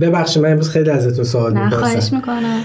ببخشید 0.00 0.42
من 0.42 0.50
امروز 0.50 0.68
خیلی 0.68 0.90
ازتون 0.90 1.24
سوال 1.24 1.52
می‌پرسم. 1.52 1.76
خواهش 1.76 2.12
می‌کنم. 2.12 2.64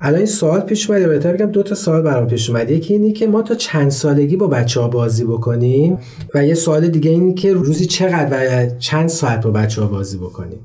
الان 0.00 0.16
این 0.16 0.26
سوال 0.26 0.60
پیش 0.60 0.90
اومد 0.90 1.02
یا 1.02 1.08
بهتر 1.08 1.32
بگم 1.32 1.46
دو 1.46 1.62
تا 1.62 1.74
سوال 1.74 2.02
برام 2.02 2.26
پیش 2.26 2.50
اومد 2.50 2.70
یکی 2.70 2.94
اینی 2.94 3.12
که 3.12 3.26
ما 3.26 3.42
تا 3.42 3.54
چند 3.54 3.90
سالگی 3.90 4.36
با 4.36 4.46
بچه 4.46 4.80
ها 4.80 4.88
بازی 4.88 5.24
بکنیم 5.24 5.98
و 6.34 6.46
یه 6.46 6.54
سوال 6.54 6.88
دیگه 6.88 7.10
اینی 7.10 7.34
که 7.34 7.52
روزی 7.52 7.86
چقدر 7.86 8.28
و 8.30 8.66
چند 8.78 9.08
ساعت 9.08 9.44
با 9.44 9.50
بچه 9.50 9.82
ها 9.82 9.88
بازی 9.88 10.18
بکنیم؟ 10.18 10.58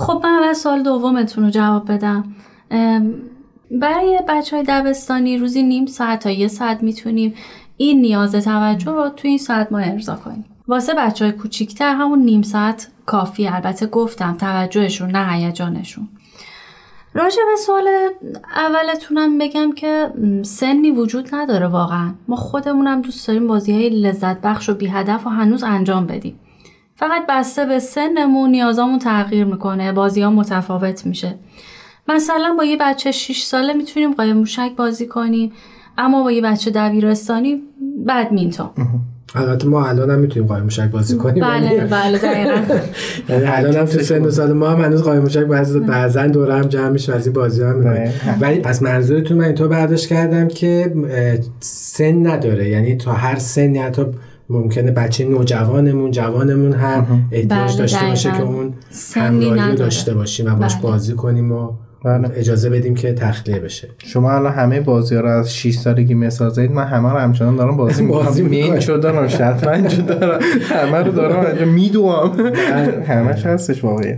خب 0.00 0.20
من 0.24 0.30
اول 0.30 0.52
سال 0.52 0.82
دومتون 0.82 1.44
رو 1.44 1.50
جواب 1.50 1.92
بدم. 1.92 2.24
برای 3.70 4.20
بچه 4.28 4.56
های 4.56 4.64
دبستانی 4.68 5.38
روزی 5.38 5.62
نیم 5.62 5.86
ساعت 5.86 6.22
تا 6.22 6.30
یه 6.30 6.48
ساعت 6.48 6.82
می‌تونیم 6.82 7.34
این 7.76 8.00
نیاز 8.00 8.34
توجه 8.34 8.92
رو 8.92 9.08
توی 9.08 9.28
این 9.28 9.38
ساعت 9.38 9.72
ما 9.72 9.78
ارضا 9.78 10.14
کنیم. 10.16 10.44
واسه 10.68 10.94
بچه 10.94 11.24
های 11.24 11.32
کوچیکتر 11.32 11.94
همون 11.94 12.18
نیم 12.18 12.42
ساعت 12.42 12.88
کافی 13.06 13.48
البته 13.48 13.86
گفتم 13.86 14.36
توجهشون 14.40 15.10
نه 15.10 15.32
هیجانشون. 15.32 16.08
راجع 17.14 17.42
به 17.50 17.56
سوال 17.56 17.88
اولتونم 18.56 19.38
بگم 19.38 19.72
که 19.72 20.12
سنی 20.42 20.90
وجود 20.90 21.34
نداره 21.34 21.66
واقعا. 21.66 22.14
ما 22.28 22.36
خودمونم 22.36 23.02
دوست 23.02 23.28
داریم 23.28 23.46
بازی 23.46 23.72
های 23.72 23.88
لذت 23.88 24.40
بخش 24.40 24.68
و 24.68 24.74
بی 24.74 24.86
هدف 24.86 25.26
و 25.26 25.30
هنوز 25.30 25.62
انجام 25.62 26.06
بدیم. 26.06 26.40
فقط 27.00 27.22
بسته 27.28 27.64
به 27.64 27.78
سنمون 27.78 28.50
نیازامون 28.50 28.98
تغییر 28.98 29.44
می‌کنه. 29.44 29.92
بازی 29.92 30.22
ها 30.22 30.30
متفاوت 30.30 31.06
میشه. 31.06 31.34
مثلا 32.08 32.54
با 32.58 32.64
یه 32.64 32.76
بچه 32.80 33.10
6 33.12 33.42
ساله 33.42 33.72
می‌تونیم 33.72 34.12
قایم 34.12 34.36
موشک 34.36 34.70
بازی 34.76 35.06
کنیم 35.06 35.52
اما 35.98 36.22
با 36.22 36.32
یه 36.32 36.42
بچه 36.42 36.70
دبیرستانی 36.70 37.62
بدمینتون 38.08 38.70
البته 39.34 39.68
ما 39.68 39.86
الان 39.86 40.10
هم 40.10 40.18
می‌تونیم 40.18 40.48
قایم 40.48 40.62
موشک 40.62 40.90
بازی 40.90 41.16
کنیم. 41.16 41.44
بله 41.44 41.68
ولی- 41.68 41.80
بله 41.80 42.18
دقیقا. 42.18 42.74
یعنی 43.28 43.44
الان 43.44 43.76
هم 43.76 43.84
تو 43.84 43.98
سن 43.98 44.22
و 44.22 44.30
سال 44.30 44.52
ما 44.52 44.68
هم 44.68 44.80
هنوز 44.80 45.02
قایم 45.02 45.22
موشک 45.22 45.44
بعضی 45.44 45.80
بعضا 45.80 46.26
دوره 46.26 46.54
هم 46.54 46.62
جمع 46.62 46.88
میشیم 46.88 47.14
از 47.14 47.26
این 47.26 47.32
بازی 47.34 47.62
هم 47.62 47.76
می‌کنیم. 47.76 48.12
ولی 48.40 48.58
پس 48.58 48.82
منظورتون 48.82 49.36
من 49.38 49.44
اینطور 49.44 49.68
برداشت 49.68 50.08
کردم 50.08 50.48
که 50.48 50.94
سن 51.60 52.26
نداره. 52.26 52.68
یعنی 52.68 52.96
تا 52.96 53.12
هر 53.12 53.38
سنی 53.38 53.78
حتی 53.78 54.06
ممکنه 54.50 54.90
بچه 54.90 55.24
نوجوانمون 55.24 56.10
جوانمون 56.10 56.72
هم 56.72 57.28
احتیاج 57.32 57.68
بله، 57.68 57.76
داشته 57.78 58.06
باشه 58.06 58.30
که. 58.30 58.42
اون 58.42 58.74
همراهی. 59.14 59.74
داشته 59.76 60.14
باشیم 60.14 60.52
و 60.52 60.56
باش 60.56 60.74
بله. 60.74 60.82
بازی 60.82 61.14
کنیم 61.14 61.52
و 61.52 61.72
اجازه 62.34 62.70
بدیم 62.70 62.94
که 62.94 63.12
تخلیه 63.12 63.58
بشه. 63.58 63.88
شما 63.98 64.32
الان 64.32 64.52
همه 64.52 64.80
بازی 64.80 65.14
ها 65.14 65.20
رو 65.20 65.28
از 65.28 65.54
6 65.54 65.74
سالگی 65.74 66.14
مثال 66.14 66.50
زدید 66.50 66.72
من 66.72 66.84
همه 66.84 67.12
رو 67.12 67.18
همچنان 67.18 67.56
دارم 67.56 67.76
بازی 67.76 68.06
بازی 68.06 68.42
می‌کنم. 68.42 68.50
می‌کنی. 68.50 68.70
مین 68.70 68.80
شو 68.80 68.96
دارم 68.96 69.28
شطرنج 69.28 70.06
دارم. 70.06 70.40
همه 70.70 70.98
رو 70.98 71.12
دارم 71.12 71.46
اینجا 71.46 71.64
میدوام. 71.64 72.52
همش 73.06 73.46
هستش 73.46 73.84
واقعا 73.84 74.16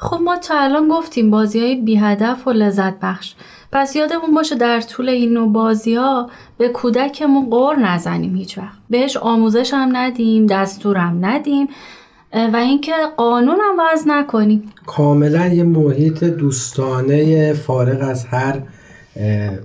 خب 0.00 0.18
ما 0.24 0.36
تا 0.36 0.60
الان 0.60 0.88
گفتیم 0.88 1.30
بازی 1.30 1.60
های 1.60 1.74
بی 1.74 1.96
هدف 1.96 2.46
و 2.46 2.50
لذت 2.50 2.94
بخش. 3.02 3.34
پس 3.72 3.96
یادمون 3.96 4.34
باشه 4.34 4.54
در 4.56 4.80
طول 4.80 5.08
این 5.08 5.32
نوع 5.32 5.52
بازی 5.52 5.94
ها 5.94 6.30
به 6.58 6.68
کودکمون 6.68 7.50
قور 7.50 7.76
نزنیم 7.76 8.36
هیچ 8.36 8.58
وقت. 8.58 8.78
بهش 8.90 9.16
آموزش 9.16 9.74
هم 9.74 9.96
ندیم 9.96 10.46
دستورم 10.46 11.18
ندیم 11.20 11.68
و 12.52 12.56
اینکه 12.56 12.92
قانون 13.16 13.58
هم 13.60 13.76
وضع 13.78 14.08
نکنیم. 14.08 14.72
کاملا 14.86 15.46
یه 15.46 15.64
محیط 15.64 16.24
دوستانه 16.24 17.52
فارغ 17.52 18.08
از 18.08 18.24
هر 18.24 18.62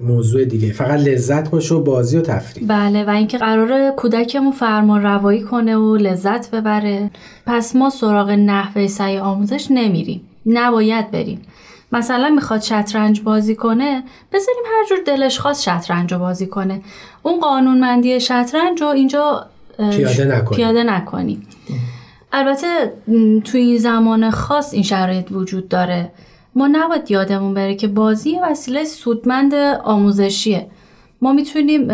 موضوع 0.04 0.46
دیگه. 0.46 0.72
فقط 0.72 1.00
لذت 1.00 1.50
باشه 1.50 1.76
و 1.76 1.84
بازی 1.84 2.18
و 2.18 2.22
تفریح. 2.22 2.68
بله 2.68 3.04
و 3.04 3.10
اینکه 3.10 3.38
قرار 3.38 3.92
کودکمون 3.92 4.52
فرمان 4.52 5.04
روایی 5.04 5.42
کنه 5.42 5.76
و 5.76 5.96
لذت 5.96 6.52
ببره. 6.52 7.12
پس 7.46 7.76
ما 7.76 7.90
سراغ 7.90 8.30
نحوه 8.30 8.88
سعی 8.88 9.18
آموزش 9.18 9.68
نمیریم. 9.70 10.22
نباید 10.46 11.12
بریم. 11.12 11.42
مثلا 11.92 12.30
می‌خواد 12.30 12.62
شطرنج 12.62 13.22
بازی 13.22 13.56
کنه 13.56 14.04
بذاریم 14.34 14.64
هر 14.66 14.86
جور 14.90 14.98
دلش 15.06 15.40
خواست 15.40 15.64
شطرنج 15.64 16.14
رو 16.14 16.20
بازی 16.20 16.48
کنه. 16.48 16.82
اون 17.24 17.40
قانونمندی 17.40 18.20
شطرنج 18.20 18.82
رو 18.82 18.88
اینجا 18.88 19.46
پیاده 19.78 20.26
نکنیم. 20.26 20.56
پیاده 20.56 20.84
نکنیم. 20.84 21.48
البته 22.32 22.68
م، 23.08 23.40
توی 23.40 23.62
این 23.62 23.78
زمان 23.78 24.30
خاص 24.30 24.74
این 24.74 24.84
شرایط 24.84 25.32
وجود 25.32 25.70
داره. 25.70 26.12
ما 26.56 26.70
نباید 26.72 27.12
یادمون 27.12 27.54
بره 27.54 27.76
که 27.76 27.88
بازی 27.88 28.40
وسیله 28.44 28.84
سودمند 28.84 29.54
آموزشیه. 29.84 30.68
ما 31.22 31.34
می‌تونیم 31.34 31.88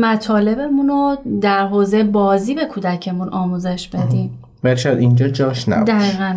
مطالبمون 0.00 0.88
رو 0.88 1.16
در 1.40 1.66
حوزه 1.66 2.04
بازی 2.04 2.54
به 2.54 2.64
کودکمون 2.64 3.28
آموزش 3.28 3.88
بدیم. 3.88 4.38
ولی 4.64 4.76
شاید 4.76 4.98
اینجا 4.98 5.28
جاش 5.28 5.68
نباشه 5.68 5.98
دقیقا. 5.98 6.34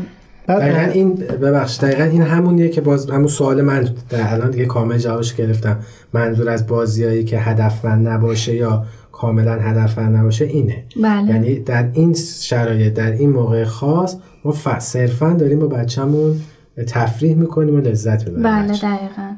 دقیقا 0.47 0.91
این 0.91 1.13
ببخش 1.15 1.77
دقیقا 1.77 2.03
این 2.03 2.21
همونیه 2.21 2.69
که 2.69 2.82
باز 2.82 3.10
همون 3.10 3.27
سوال 3.27 3.62
من 3.62 3.89
در 4.10 4.34
الان 4.34 4.51
دیگه 4.51 4.65
کامل 4.65 4.97
جوابش 4.97 5.36
گرفتم. 5.36 5.80
منظور 6.13 6.49
از 6.49 6.67
بازیایی 6.67 7.23
که 7.23 7.39
هدفمند 7.39 8.08
نباشه 8.08 8.56
یا 8.56 8.86
کاملا 9.12 9.53
هدفمند 9.53 10.15
نباشه 10.15 10.45
اینه. 10.45 10.84
بله. 11.03 11.30
یعنی 11.30 11.60
در 11.60 11.89
این 11.93 12.13
شرایط 12.41 12.93
در 12.93 13.12
این 13.12 13.30
موقع 13.30 13.63
خاص 13.63 14.15
ما 14.45 14.51
ف... 14.51 14.80
صرفا 14.80 15.34
داریم 15.34 15.60
با 15.60 15.67
بچه‌مون 15.67 16.41
تفریح 16.83 17.35
می‌کنیم 17.35 17.75
و 17.75 17.77
لذت 17.77 18.25
ببریم 18.25 18.43
بله. 18.43 18.77
دقیقا. 18.77 19.33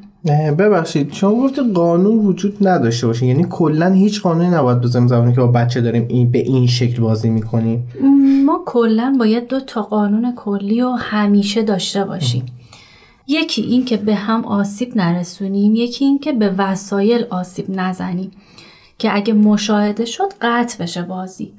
ببخشید 0.53 1.13
شما 1.13 1.35
گفتید 1.35 1.73
قانون 1.73 2.17
وجود 2.17 2.67
نداشته 2.67 3.07
باشه. 3.07 3.25
یعنی 3.25 3.45
کلا 3.49 3.91
هیچ 3.91 4.21
قانونی 4.21 4.49
نباید 4.49 4.81
بذاریم 4.81 5.07
زمانی 5.07 5.33
که 5.33 5.41
با 5.41 5.47
بچه 5.47 5.81
داریم 5.81 6.05
این 6.09 6.31
به 6.31 6.39
این 6.39 6.67
شکل 6.67 7.01
بازی 7.01 7.29
می‌کنیم. 7.29 7.87
ما 8.45 8.63
کلا 8.65 9.15
باید 9.19 9.47
دو 9.47 9.59
تا 9.59 9.81
قانون 9.81 10.33
کلی 10.35 10.81
رو 10.81 10.91
همیشه 10.91 11.63
داشته 11.63 12.03
باشیم. 12.03 12.45
یکی 13.27 13.61
این 13.61 13.85
که 13.85 13.97
به 13.97 14.15
هم 14.15 14.45
آسیب 14.45 14.97
نرسونیم 14.97 15.75
یکی 15.75 16.05
این 16.05 16.19
که 16.19 16.31
به 16.31 16.53
وسایل 16.57 17.25
آسیب 17.29 17.65
نزنیم 17.69 18.31
که 18.97 19.15
اگه 19.15 19.33
مشاهده 19.33 20.05
شد 20.05 20.33
قطع 20.41 20.83
بشه 20.83 21.01
بازی. 21.01 21.53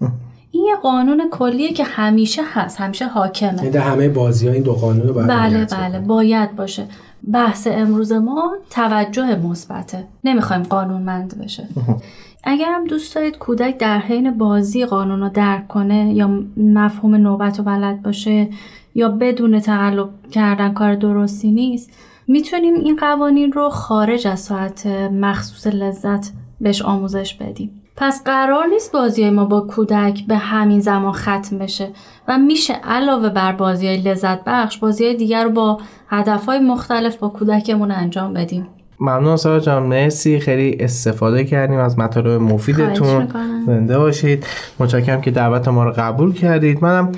این 0.61 0.69
یه 0.69 0.77
قانون 0.77 1.31
کلیه 1.31 1.73
که 1.73 1.85
همیشه 1.85 2.43
هست 2.53 2.81
همیشه 2.81 3.07
حاکمه. 3.07 3.57
یعنی 3.57 3.71
در 3.71 3.81
همه 3.81 4.09
بازی 4.09 4.49
ها 4.49 4.55
این 4.55 4.63
دو 4.63 4.73
قانون 4.73 5.09
رو 5.09 5.15
باید 5.15 5.29
بله 5.29 5.65
بله 5.65 5.99
باید 5.99 6.57
باشه. 6.57 6.87
بحث 7.33 7.69
امروز 7.71 8.13
ما 8.13 8.53
توجه 8.71 9.37
مثبته. 9.37 10.05
نمی‌خوایم 10.25 10.63
قانونمند 10.63 11.45
بشه. 11.45 11.69
اگر 12.45 12.73
هم 12.73 12.85
دوست 12.85 13.15
دارید 13.15 13.39
کودک 13.39 13.79
در 13.79 13.99
حین 13.99 14.39
بازی 14.39 14.85
قانون 14.85 15.21
رو 15.21 15.29
درک 15.29 15.69
کنه 15.69 16.15
یا 16.15 16.31
مفهوم 16.57 17.15
نوبت 17.15 17.59
رو 17.59 17.65
بلد 17.65 18.03
باشه 18.03 18.49
یا 18.95 19.09
بدون 19.09 19.61
تقلب 19.61 20.09
کردن 20.31 20.73
کار 20.73 20.95
درستی 20.95 21.51
نیست 21.51 21.91
می‌تونیم 22.27 22.75
این 22.75 22.97
قوانین 22.97 23.53
رو 23.53 23.69
خارج 23.69 24.27
از 24.27 24.41
ساعت 24.41 24.87
مخصوص 25.13 25.67
لذت 25.67 26.33
بهش 26.61 26.83
آموزش 26.83 27.35
بدیم. 27.35 27.80
پس 28.01 28.25
قرار 28.25 28.67
نیست 28.67 28.93
بازی 28.93 29.31
ما 29.31 29.45
با 29.45 29.61
کودک 29.61 30.27
به 30.27 30.37
همین 30.37 30.81
زمان 30.81 31.13
ختم 31.13 31.59
بشه 31.59 31.89
و 32.29 32.39
میشه 32.39 32.75
علاوه 32.75 33.29
بر 33.29 33.53
بازی 33.53 33.97
لذت 33.97 34.45
بخش 34.45 34.79
بازی 34.79 35.15
دیگر 35.15 35.45
رو 35.45 35.51
با 35.51 35.81
هدف 36.09 36.47
های 36.47 36.59
مختلف 36.59 37.17
با 37.17 37.29
کودکمون 37.29 37.91
انجام 37.91 38.33
بدیم. 38.33 38.80
ممنون 39.01 39.37
سارا 39.37 39.61
جان. 39.61 39.83
مرسی. 39.83 40.41
خیلی 40.41 40.77
استفاده 40.81 41.45
کردیم 41.45 41.79
از 41.79 41.99
مطالب 41.99 42.41
مفیدتون. 42.41 43.29
زنده 43.67 43.99
باشید. 43.99 44.47
متشکرم 44.79 45.21
که 45.21 45.31
دعوت 45.31 45.69
ما 45.69 45.85
رو 45.85 45.93
قبول 45.97 46.33
کردید. 46.33 46.85
منم 46.85 47.13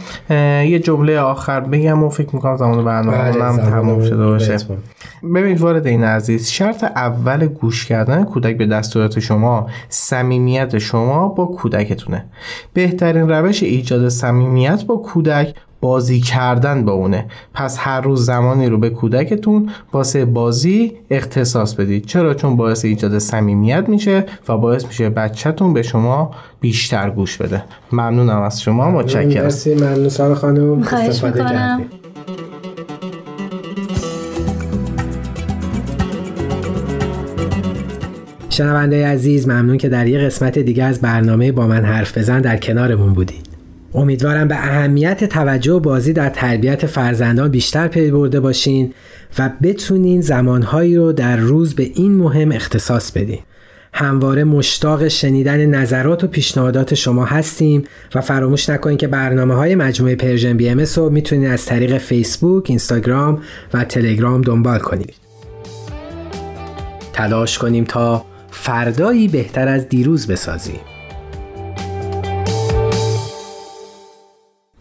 یه 0.64 0.78
جمله 0.78 1.18
آخر 1.18 1.60
بگم 1.60 2.02
و 2.02 2.08
فکر 2.08 2.28
می‌کنم 2.32 2.56
زمان 2.56 2.84
برنامه 2.84 3.32
بله، 3.32 3.44
هم 3.44 3.56
تموم 3.56 4.04
شده 4.04 4.26
باشه. 4.26 4.56
ببینید 5.34 5.60
وارد 5.60 5.86
این 5.86 6.04
عزیز 6.04 6.48
شرط 6.48 6.84
اول 6.84 7.46
گوش 7.46 7.86
کردن 7.86 8.24
کودک 8.24 8.58
به 8.58 8.66
دستورات 8.66 9.20
شما 9.20 9.66
صمیمیت 9.88 10.78
شما 10.78 11.28
با 11.28 11.46
کودکتونه. 11.46 12.24
بهترین 12.72 13.28
روش 13.28 13.62
ایجاد 13.62 14.08
صمیمیت 14.08 14.84
با 14.86 14.96
کودک 14.96 15.54
بازی 15.82 16.20
کردن 16.20 16.84
با 16.84 16.92
اونه. 16.92 17.26
پس 17.54 17.76
هر 17.80 18.00
روز 18.00 18.26
زمانی 18.26 18.66
رو 18.66 18.78
به 18.78 18.90
کودکتون 18.90 19.70
واسه 19.92 20.24
بازی 20.24 20.92
اختصاص 21.10 21.74
بدید. 21.74 22.06
چرا؟ 22.06 22.34
چون 22.34 22.56
باعث 22.56 22.84
ایجاد 22.84 23.18
صمیمیت 23.18 23.88
میشه 23.88 24.24
و 24.48 24.56
باعث 24.56 24.86
میشه 24.86 25.10
بچهتون 25.10 25.72
به 25.72 25.82
شما 25.82 26.30
بیشتر 26.60 27.10
گوش 27.10 27.36
بده. 27.36 27.64
ممنونم 27.92 28.42
از 28.42 28.62
شما. 28.62 28.90
متشکرم. 28.90 29.42
مرسی. 29.42 29.74
ممنون 29.74 30.08
سارا 30.08 30.34
خانم. 30.34 30.82
استفاده 30.82 31.38
کردید 31.38 31.86
شنونده 38.48 39.06
عزیز 39.06 39.48
ممنون 39.48 39.78
که 39.78 39.88
در 39.88 40.06
یه 40.06 40.18
قسمت 40.18 40.58
دیگه 40.58 40.84
از 40.84 41.00
برنامه 41.00 41.52
با 41.52 41.66
من 41.66 41.84
حرف 41.84 42.18
بزن 42.18 42.40
در 42.40 42.56
کنارمون 42.56 43.12
بودید. 43.12 43.51
امیدوارم 43.94 44.48
به 44.48 44.54
اهمیت 44.54 45.24
توجه 45.24 45.78
بازی 45.78 46.12
در 46.12 46.28
تربیت 46.28 46.86
فرزندان 46.86 47.50
بیشتر 47.50 47.88
پی 47.88 48.10
برده 48.10 48.40
باشین 48.40 48.94
و 49.38 49.50
بتونین 49.62 50.20
زمانهایی 50.20 50.96
رو 50.96 51.12
در 51.12 51.36
روز 51.36 51.74
به 51.74 51.90
این 51.94 52.14
مهم 52.14 52.52
اختصاص 52.52 53.12
بدین 53.12 53.38
همواره 53.94 54.44
مشتاق 54.44 55.08
شنیدن 55.08 55.66
نظرات 55.66 56.24
و 56.24 56.26
پیشنهادات 56.26 56.94
شما 56.94 57.24
هستیم 57.24 57.84
و 58.14 58.20
فراموش 58.20 58.68
نکنید 58.68 58.98
که 58.98 59.06
برنامه 59.06 59.54
های 59.54 59.74
مجموعه 59.74 60.16
پرژن 60.16 60.56
بی 60.56 60.68
ام 60.68 60.74
اس 60.74 60.80
رو 60.96 61.10
می‌تونید 61.10 61.50
از 61.50 61.66
طریق 61.66 61.98
فیسبوک، 61.98 62.64
اینستاگرام 62.68 63.42
و 63.74 63.84
تلگرام 63.84 64.42
دنبال 64.42 64.78
کنید. 64.78 65.14
تلاش 67.12 67.58
کنیم 67.58 67.84
تا 67.84 68.24
فردایی 68.50 69.28
بهتر 69.28 69.68
از 69.68 69.88
دیروز 69.88 70.26
بسازیم. 70.26 70.80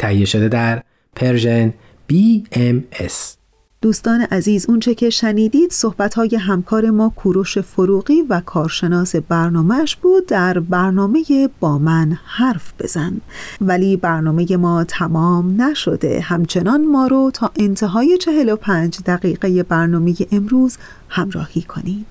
تهیه 0.01 0.25
شده 0.25 0.49
در 0.49 0.83
پرژن 1.15 1.73
BMS 2.11 3.13
دوستان 3.81 4.21
عزیز 4.21 4.65
اونچه 4.69 4.95
که 4.95 5.09
شنیدید 5.09 5.71
صحبت‌های 5.71 6.35
همکار 6.35 6.89
ما 6.89 7.09
کوروش 7.15 7.57
فروغی 7.57 8.21
و 8.29 8.41
کارشناس 8.45 9.15
برنامهش 9.15 9.95
بود 9.95 10.25
در 10.25 10.59
برنامه 10.59 11.23
با 11.59 11.77
من 11.77 12.17
حرف 12.25 12.73
بزن. 12.79 13.21
ولی 13.61 13.97
برنامه 13.97 14.57
ما 14.57 14.83
تمام 14.83 15.61
نشده. 15.61 16.21
همچنان 16.21 16.85
ما 16.85 17.07
رو 17.07 17.31
تا 17.33 17.51
انتهای 17.55 18.17
45 18.17 18.99
دقیقه 19.05 19.63
برنامه 19.63 20.13
امروز 20.31 20.77
همراهی 21.09 21.61
کنید. 21.61 22.05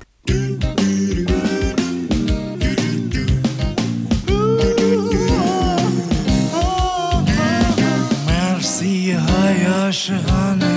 عاشقانه. 9.90 10.76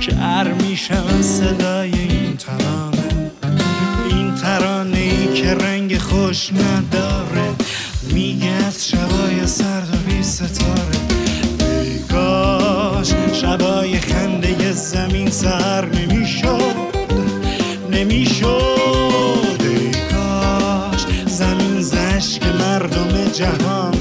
کر 0.00 0.52
میشم 0.52 1.22
صدای 1.22 1.92
این 1.92 2.36
ترانه. 2.36 3.30
این 4.10 4.34
ترانه 4.34 4.98
ای 4.98 5.34
که 5.34 5.54
رنگ 5.54 5.98
خوش 5.98 6.50
نداره. 6.52 7.50
میگه 8.14 8.50
از 8.50 8.88
شبای 8.88 9.46
سرد 9.46 9.88
و 9.94 10.10
بی 10.10 10.22
ستاره. 10.22 10.98
کاش 12.10 13.12
شبای 13.32 14.00
خنده 14.00 14.72
زمین 14.72 15.30
سر 15.30 15.84
نمی‌شد. 15.84 16.74
نمی‌شد. 17.90 19.62
کاش 20.10 21.00
زمین 21.26 21.82
زشک 21.82 22.46
مردم 22.46 23.30
جهان. 23.32 23.91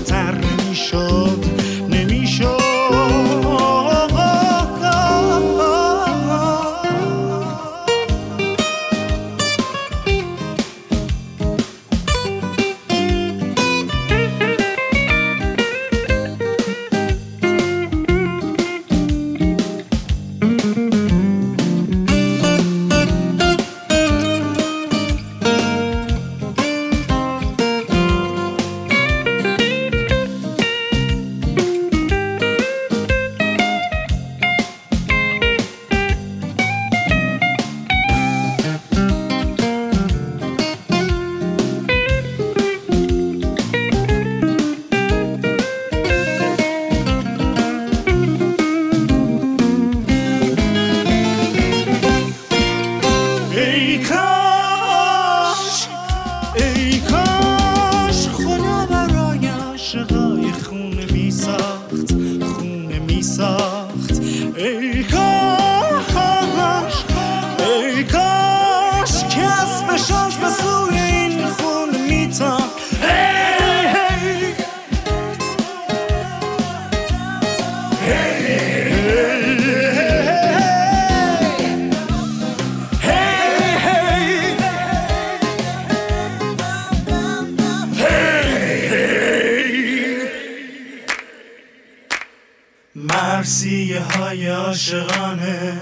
مرسی 93.42 93.94
های 93.94 94.48
عاشقانه. 94.48 95.82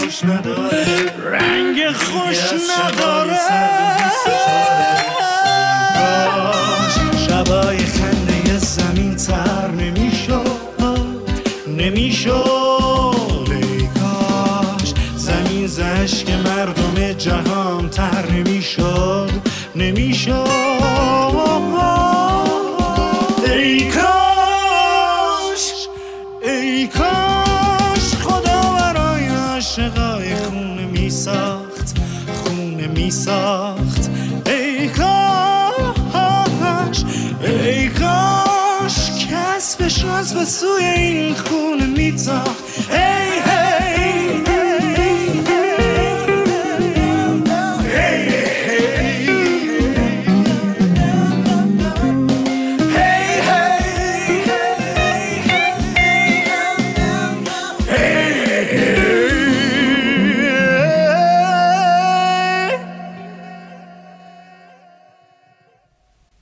خوش 0.00 0.24
نداره 0.24 1.12
رنگ 1.24 1.90
خوش 1.92 2.38
نداره. 2.78 3.38
show. 18.68 19.07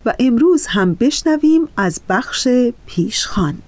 و 0.07 0.15
امروز 0.19 0.67
هم 0.67 0.95
بشنویم 0.95 1.69
از 1.77 2.01
بخش 2.09 2.49
پیشخان. 2.87 3.59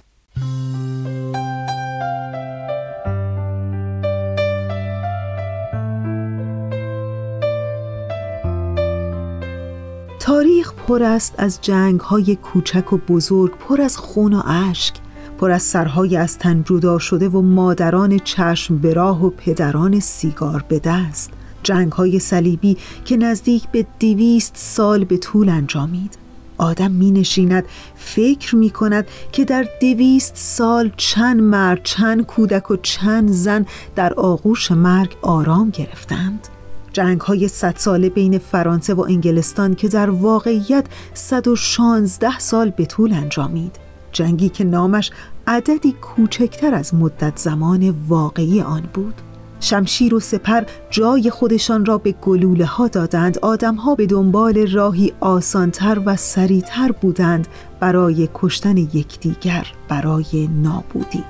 تاریخ 10.19 10.73
پر 10.73 11.03
است 11.03 11.35
از 11.37 11.59
جنگ 11.61 11.99
های 11.99 12.35
کوچک 12.35 12.93
و 12.93 12.97
بزرگ 12.97 13.51
پر 13.57 13.81
از 13.81 13.97
خون 13.97 14.33
و 14.33 14.41
اشک 14.45 14.95
پر 15.37 15.51
از 15.51 15.63
سرهای 15.63 16.17
از 16.17 16.37
تن 16.37 16.63
جدا 16.63 16.99
شده 16.99 17.29
و 17.29 17.41
مادران 17.41 18.19
چشم 18.19 18.77
به 18.77 18.93
راه 18.93 19.25
و 19.25 19.29
پدران 19.29 19.99
سیگار 19.99 20.65
به 20.67 20.79
دست. 20.79 21.31
جنگ 21.63 21.91
های 21.91 22.19
صلیبی 22.19 22.77
که 23.05 23.17
نزدیک 23.17 23.67
به 23.67 23.85
دویست 23.99 24.53
سال 24.57 25.03
به 25.03 25.17
طول 25.17 25.49
انجامید. 25.49 26.28
آدم 26.59 26.91
می 26.91 27.11
نشیند 27.11 27.63
فکر 27.95 28.55
می 28.55 28.69
کند 28.69 29.07
که 29.31 29.45
در 29.45 29.65
دویست 29.81 30.35
سال 30.35 30.91
چند 30.97 31.41
مرد 31.41 31.81
چند 31.83 32.25
کودک 32.25 32.71
و 32.71 32.75
چند 32.75 33.31
زن 33.31 33.65
در 33.95 34.13
آغوش 34.13 34.71
مرگ 34.71 35.15
آرام 35.21 35.69
گرفتند. 35.69 36.47
جنگ 36.93 37.21
های 37.21 37.47
صد 37.47 37.75
ساله 37.77 38.09
بین 38.09 38.37
فرانسه 38.37 38.93
و 38.93 39.01
انگلستان 39.01 39.75
که 39.75 39.87
در 39.87 40.09
واقعیت 40.09 40.85
116 41.13 42.39
سال 42.39 42.69
به 42.69 42.85
طول 42.85 43.13
انجامید. 43.13 43.75
جنگی 44.11 44.49
که 44.49 44.63
نامش 44.63 45.11
عددی 45.47 45.91
کوچکتر 45.91 46.73
از 46.73 46.95
مدت 46.95 47.39
زمان 47.39 47.95
واقعی 48.07 48.61
آن 48.61 48.83
بود. 48.93 49.28
شمشیر 49.59 50.15
و 50.15 50.19
سپر 50.19 50.63
جای 50.89 51.29
خودشان 51.29 51.85
را 51.85 51.97
به 51.97 52.11
گلوله 52.11 52.65
ها 52.65 52.87
دادند. 52.87 53.37
آدم 53.37 53.75
ها 53.75 53.95
به 53.95 54.05
دنبال 54.05 54.71
راهی 54.71 55.13
آسانتر 55.19 56.01
و 56.05 56.15
سریعتر 56.15 56.91
بودند 56.91 57.47
برای 57.79 58.29
کشتن 58.33 58.77
یکدیگر 58.77 59.67
برای 59.89 60.49
نابودی. 60.63 61.23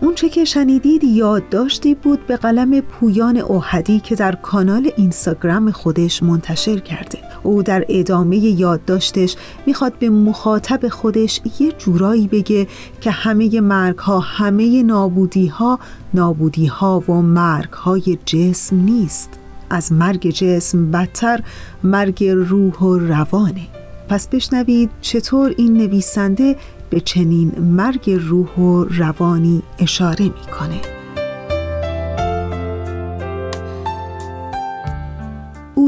اونچه 0.00 0.28
که 0.28 0.44
شنیدید 0.44 1.04
یادداشتی 1.04 1.94
بود 1.94 2.26
به 2.26 2.36
قلم 2.36 2.80
پویان 2.80 3.36
اوهدی 3.36 4.00
که 4.00 4.14
در 4.14 4.34
کانال 4.34 4.90
اینستاگرام 4.96 5.70
خودش 5.70 6.22
منتشر 6.22 6.78
کرده. 6.78 7.33
او 7.44 7.62
در 7.62 7.84
ادامه 7.88 8.36
یادداشتش 8.36 9.36
می‌خواد 9.66 9.92
به 9.98 10.10
مخاطب 10.10 10.88
خودش 10.88 11.40
یه 11.60 11.72
جورایی 11.72 12.28
بگه 12.28 12.66
که 13.00 13.10
همه 13.10 13.60
مرگ 13.60 13.98
ها 13.98 14.20
همه 14.20 14.82
نابودی 14.82 15.46
ها 15.46 15.78
نابودی 16.14 16.66
ها 16.66 17.02
و 17.08 17.12
مرگ 17.12 17.72
های 17.72 18.18
جسم 18.26 18.76
نیست 18.76 19.30
از 19.70 19.92
مرگ 19.92 20.30
جسم 20.30 20.90
بدتر 20.90 21.40
مرگ 21.84 22.24
روح 22.24 22.74
و 22.74 22.98
روانه 22.98 23.66
پس 24.08 24.28
بشنوید 24.28 24.90
چطور 25.00 25.54
این 25.58 25.76
نویسنده 25.76 26.56
به 26.90 27.00
چنین 27.00 27.52
مرگ 27.58 28.10
روح 28.10 28.56
و 28.58 28.84
روانی 28.84 29.62
اشاره 29.78 30.24
می‌کنه. 30.24 31.03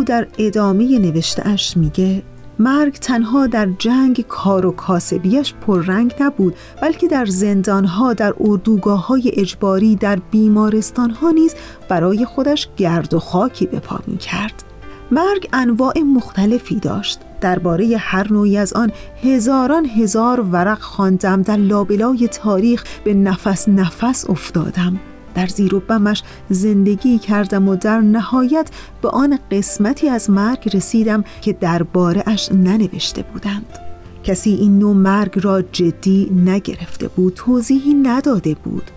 در 0.06 0.26
ادامه 0.38 0.98
نوشته 0.98 1.48
اش 1.48 1.76
میگه 1.76 2.22
مرگ 2.58 2.92
تنها 2.92 3.46
در 3.46 3.68
جنگ 3.78 4.24
کار 4.28 4.66
و 4.66 4.70
کاسبیش 4.70 5.54
پررنگ 5.54 6.14
نبود 6.20 6.54
بلکه 6.82 7.08
در 7.08 7.26
زندانها 7.26 8.12
در 8.12 8.34
اردوگاه 8.40 9.06
های 9.06 9.32
اجباری 9.34 9.96
در 9.96 10.18
بیمارستانها 10.30 11.30
نیز 11.30 11.54
برای 11.88 12.24
خودش 12.24 12.68
گرد 12.76 13.14
و 13.14 13.18
خاکی 13.18 13.66
به 13.66 13.78
پا 13.78 14.00
می 14.06 14.16
کرد 14.16 14.64
مرگ 15.10 15.48
انواع 15.52 15.98
مختلفی 15.98 16.74
داشت. 16.74 17.20
درباره 17.40 17.96
هر 17.98 18.32
نوعی 18.32 18.58
از 18.58 18.72
آن 18.72 18.92
هزاران 19.22 19.86
هزار 19.86 20.40
ورق 20.40 20.78
خواندم 20.80 21.42
در 21.42 21.56
لابلای 21.56 22.28
تاریخ 22.28 22.84
به 23.04 23.14
نفس 23.14 23.68
نفس 23.68 24.30
افتادم. 24.30 25.00
در 25.36 25.46
زیر 25.46 25.74
و 25.74 25.80
بمش 25.80 26.22
زندگی 26.50 27.18
کردم 27.18 27.68
و 27.68 27.76
در 27.76 28.00
نهایت 28.00 28.70
به 29.02 29.08
آن 29.08 29.38
قسمتی 29.50 30.08
از 30.08 30.30
مرگ 30.30 30.76
رسیدم 30.76 31.24
که 31.40 31.52
درباره 31.52 32.22
اش 32.26 32.52
ننوشته 32.52 33.22
بودند. 33.22 33.78
کسی 34.24 34.50
این 34.50 34.78
نوع 34.78 34.94
مرگ 34.94 35.38
را 35.42 35.62
جدی 35.62 36.30
نگرفته 36.44 37.08
بود 37.08 37.34
توضیحی 37.34 37.94
نداده 37.94 38.54
بود. 38.54 38.90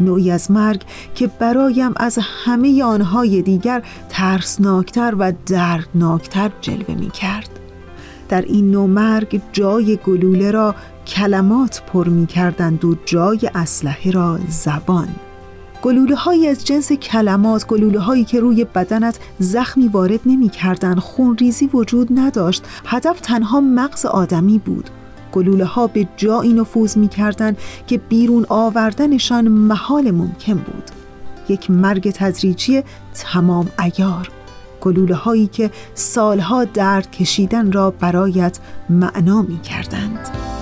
نوعی 0.00 0.30
از 0.30 0.50
مرگ 0.50 0.82
که 1.14 1.26
برایم 1.26 1.92
از 1.96 2.18
همه 2.22 2.82
آنهای 2.82 3.42
دیگر 3.42 3.82
ترسناکتر 4.08 5.14
و 5.18 5.32
دردناکتر 5.46 6.50
جلوه 6.60 6.94
می 6.94 7.10
کرد 7.10 7.48
در 8.28 8.42
این 8.42 8.70
نوع 8.70 8.86
مرگ 8.86 9.40
جای 9.52 9.98
گلوله 10.06 10.50
را 10.50 10.74
کلمات 11.06 11.82
پر 11.86 12.08
می 12.08 12.26
کردند 12.26 12.84
و 12.84 12.96
جای 13.04 13.50
اسلحه 13.54 14.10
را 14.10 14.38
زبان. 14.48 15.08
گلوله 15.82 16.14
های 16.14 16.48
از 16.48 16.64
جنس 16.64 16.92
کلمات 16.92 17.66
گلوله 17.66 18.00
هایی 18.00 18.24
که 18.24 18.40
روی 18.40 18.64
بدنت 18.64 19.18
زخمی 19.38 19.88
وارد 19.88 20.20
نمی 20.26 20.48
کردن 20.48 20.94
خون 20.94 21.36
ریزی 21.36 21.66
وجود 21.66 22.08
نداشت. 22.18 22.64
هدف 22.86 23.20
تنها 23.20 23.60
مغز 23.60 24.06
آدمی 24.06 24.58
بود. 24.58 24.90
گلوله 25.32 25.64
ها 25.64 25.86
به 25.86 26.08
جایی 26.16 26.52
نفوذ 26.52 26.96
می 26.96 27.08
کردن 27.08 27.56
که 27.86 27.98
بیرون 27.98 28.46
آوردنشان 28.48 29.48
محال 29.48 30.10
ممکن 30.10 30.54
بود. 30.54 30.90
یک 31.48 31.70
مرگ 31.70 32.10
تدریجی 32.10 32.82
تمام 33.14 33.68
ایار. 33.78 34.30
گلوله 34.80 35.14
هایی 35.14 35.46
که 35.46 35.70
سالها 35.94 36.64
درد 36.64 37.10
کشیدن 37.10 37.72
را 37.72 37.90
برایت 37.90 38.58
معنا 38.90 39.42
می 39.42 39.60
کردند. 39.60 40.61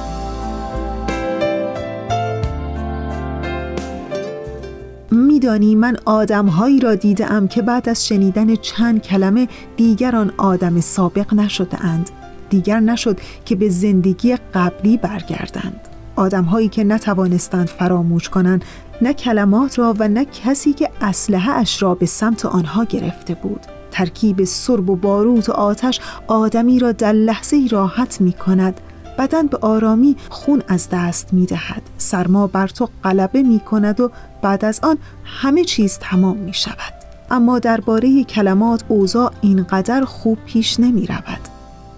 میدانی 5.41 5.75
من 5.75 5.97
آدمهایی 6.05 6.81
را 6.81 6.95
دیدم 6.95 7.49
که 7.49 7.63
بعد 7.63 7.89
از 7.89 8.07
شنیدن 8.07 8.57
چند 8.57 9.03
کلمه 9.03 9.49
دیگران 9.77 10.33
آدم 10.37 10.81
سابق 10.81 11.35
نشده 11.35 11.85
اند 11.85 12.11
دیگر 12.51 12.81
نشد 12.81 13.21
که 13.45 13.57
به 13.57 13.69
زندگی 13.69 14.37
قبلی 14.55 14.97
برگردند. 14.97 15.81
آدمهایی 16.17 16.69
که 16.69 16.85
نتوانستند 16.85 17.69
فراموش 17.69 18.29
کنند 18.29 18.65
نه 19.03 19.13
کلمات 19.13 19.79
را 19.79 19.95
و 19.99 20.09
نه 20.09 20.25
کسی 20.25 20.73
که 20.73 20.91
اسلحه 21.01 21.53
اش 21.53 21.83
را 21.83 21.95
به 21.95 22.07
سمت 22.07 22.47
آنها 22.47 22.85
گرفته 22.85 23.35
بود. 23.35 23.61
ترکیب 23.91 24.45
سرب 24.45 24.91
و 24.91 24.97
باروت 24.97 25.49
و 25.49 25.53
آتش 25.53 26.01
آدمی 26.27 26.79
را 26.79 26.93
در 26.93 27.13
لحظه 27.13 27.69
راحت 27.71 28.21
می 28.21 28.33
کند 28.33 28.81
بدن 29.21 29.47
به 29.47 29.59
آرامی 29.61 30.17
خون 30.31 30.63
از 30.69 30.89
دست 30.93 31.33
می 31.33 31.47
دهد 31.47 31.83
سرما 31.99 32.47
بر 32.47 32.69
تو 32.69 32.89
غلبه 33.05 33.43
می 33.43 33.61
کند 33.61 34.01
و 34.01 34.11
بعد 34.43 34.65
از 34.65 34.81
آن 34.83 34.99
همه 35.25 35.65
چیز 35.65 35.99
تمام 35.99 36.37
می 36.37 36.55
شود. 36.55 36.95
اما 37.31 37.59
درباره 37.59 38.25
کلمات 38.25 38.85
اوضاع 38.89 39.33
اینقدر 39.41 40.05
خوب 40.05 40.39
پیش 40.47 40.81
نمی 40.81 41.07
رود. 41.07 41.41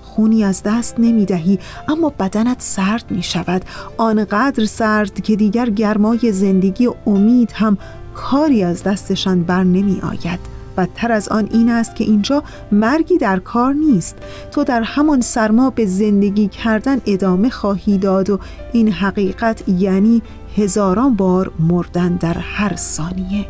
خونی 0.02 0.44
از 0.44 0.62
دست 0.62 0.94
نمی 0.98 1.24
دهی 1.24 1.58
اما 1.88 2.12
بدنت 2.18 2.56
سرد 2.60 3.04
می 3.10 3.22
شود. 3.22 3.64
آنقدر 3.96 4.64
سرد 4.64 5.20
که 5.22 5.36
دیگر 5.36 5.70
گرمای 5.70 6.32
زندگی 6.32 6.86
و 6.86 6.94
امید 7.06 7.52
هم 7.52 7.78
کاری 8.14 8.64
از 8.64 8.82
دستشان 8.82 9.42
بر 9.42 9.64
نمی 9.64 10.00
آید. 10.00 10.51
بدتر 10.76 11.12
از 11.12 11.28
آن 11.28 11.48
این 11.52 11.70
است 11.70 11.96
که 11.96 12.04
اینجا 12.04 12.42
مرگی 12.72 13.18
در 13.18 13.38
کار 13.38 13.74
نیست. 13.74 14.16
تو 14.50 14.64
در 14.64 14.82
همان 14.82 15.20
سرما 15.20 15.70
به 15.70 15.86
زندگی 15.86 16.48
کردن 16.48 17.00
ادامه 17.06 17.50
خواهی 17.50 17.98
داد 17.98 18.30
و 18.30 18.38
این 18.72 18.92
حقیقت 18.92 19.68
یعنی 19.68 20.22
هزاران 20.56 21.14
بار 21.14 21.50
مردن 21.58 22.16
در 22.16 22.38
هر 22.38 22.76
ثانیه. 22.76 23.46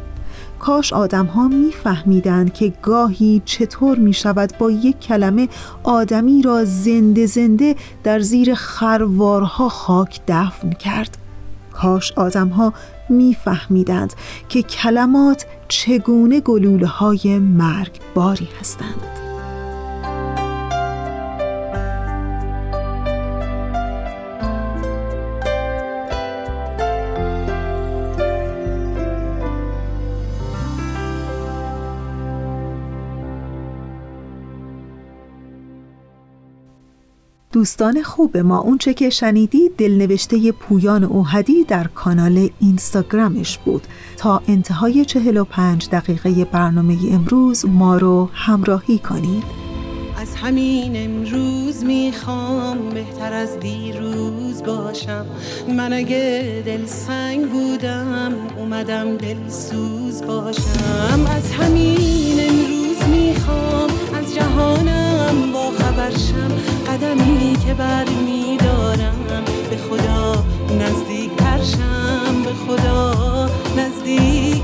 کاش 0.58 0.92
آدم 0.92 1.26
ها 1.26 1.48
می 1.48 1.72
فهمیدند 1.84 2.52
که 2.52 2.72
گاهی 2.82 3.42
چطور 3.44 3.98
می 3.98 4.12
شود 4.12 4.52
با 4.58 4.70
یک 4.70 5.00
کلمه 5.00 5.48
آدمی 5.82 6.42
را 6.42 6.64
زنده 6.64 7.26
زنده 7.26 7.76
در 8.04 8.20
زیر 8.20 8.54
خروارها 8.54 9.68
خاک 9.68 10.20
دفن 10.28 10.70
کرد. 10.70 11.18
کاش 11.72 12.12
آدم 12.12 12.48
ها 12.48 12.72
می 13.08 13.36
فهمیدند 13.44 14.12
که 14.48 14.62
کلمات 14.62 15.46
چگونه 15.68 16.40
گلوله 16.40 16.86
های 16.86 17.38
مرگ 17.38 17.92
باری 18.14 18.48
هستند. 18.60 19.31
دوستان 37.52 38.02
خوب 38.02 38.36
ما 38.36 38.58
اونچه 38.58 38.94
که 38.94 39.10
شنیدید 39.10 39.76
دلنوشته 39.76 40.52
پویان 40.52 41.04
اوهدی 41.04 41.64
در 41.64 41.86
کانال 41.86 42.50
اینستاگرامش 42.60 43.58
بود. 43.58 43.86
تا 44.16 44.42
انتهای 44.48 45.04
45 45.04 45.88
دقیقه 45.88 46.44
برنامه 46.44 46.98
امروز 47.12 47.66
ما 47.66 47.96
رو 47.96 48.28
همراهی 48.32 48.98
کنید. 48.98 49.44
از 50.16 50.34
همین 50.34 50.92
امروز 50.96 51.84
می‌خوام 51.84 52.78
بهتر 52.94 53.32
از 53.32 53.60
دیروز 53.60 54.62
باشم. 54.62 55.26
من 55.68 55.92
اگه 55.92 56.62
دل 56.66 56.86
سنگ 56.86 57.50
بودم 57.50 58.32
اومدم 58.56 59.16
دل 59.16 59.48
سوز 59.48 60.22
باشم. 60.22 61.26
از 61.36 61.52
همین 61.52 62.40
امروز 62.40 62.81
می‌خوام 63.08 63.90
از 64.14 64.34
جهانم 64.34 65.52
با 65.52 65.70
خبرشم 65.70 66.52
قدمی 66.86 67.56
که 67.66 67.74
بر 67.74 68.04
میدارم. 68.08 69.44
به 69.70 69.76
خدا 69.76 70.44
نزدیک 70.80 71.36
ترشم 71.36 72.42
به 72.44 72.52
خدا 72.66 73.50
نزدیک 73.76 74.62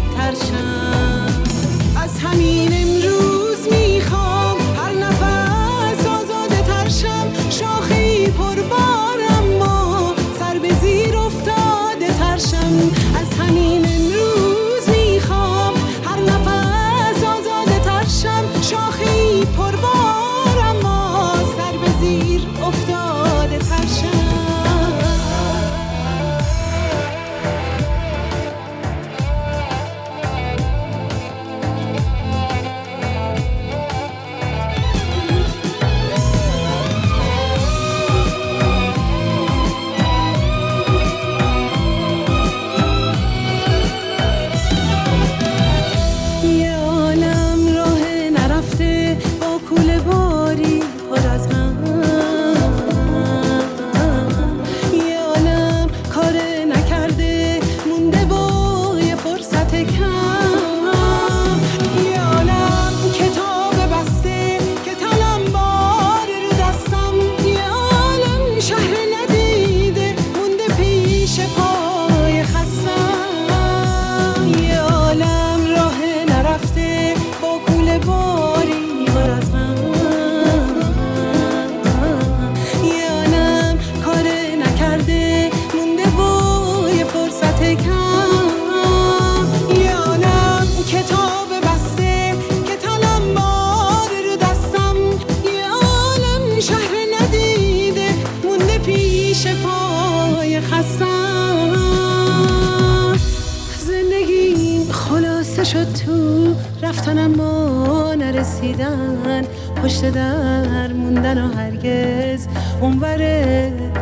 نرسیدن 108.78 109.42
پشت 109.82 110.10
در 110.10 110.92
موندن 110.92 111.44
و 111.44 111.52
هرگز 111.52 112.46
اونور 112.80 113.16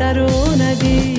در 0.01 0.15
رو 0.15 0.31
ندیدن 0.63 1.16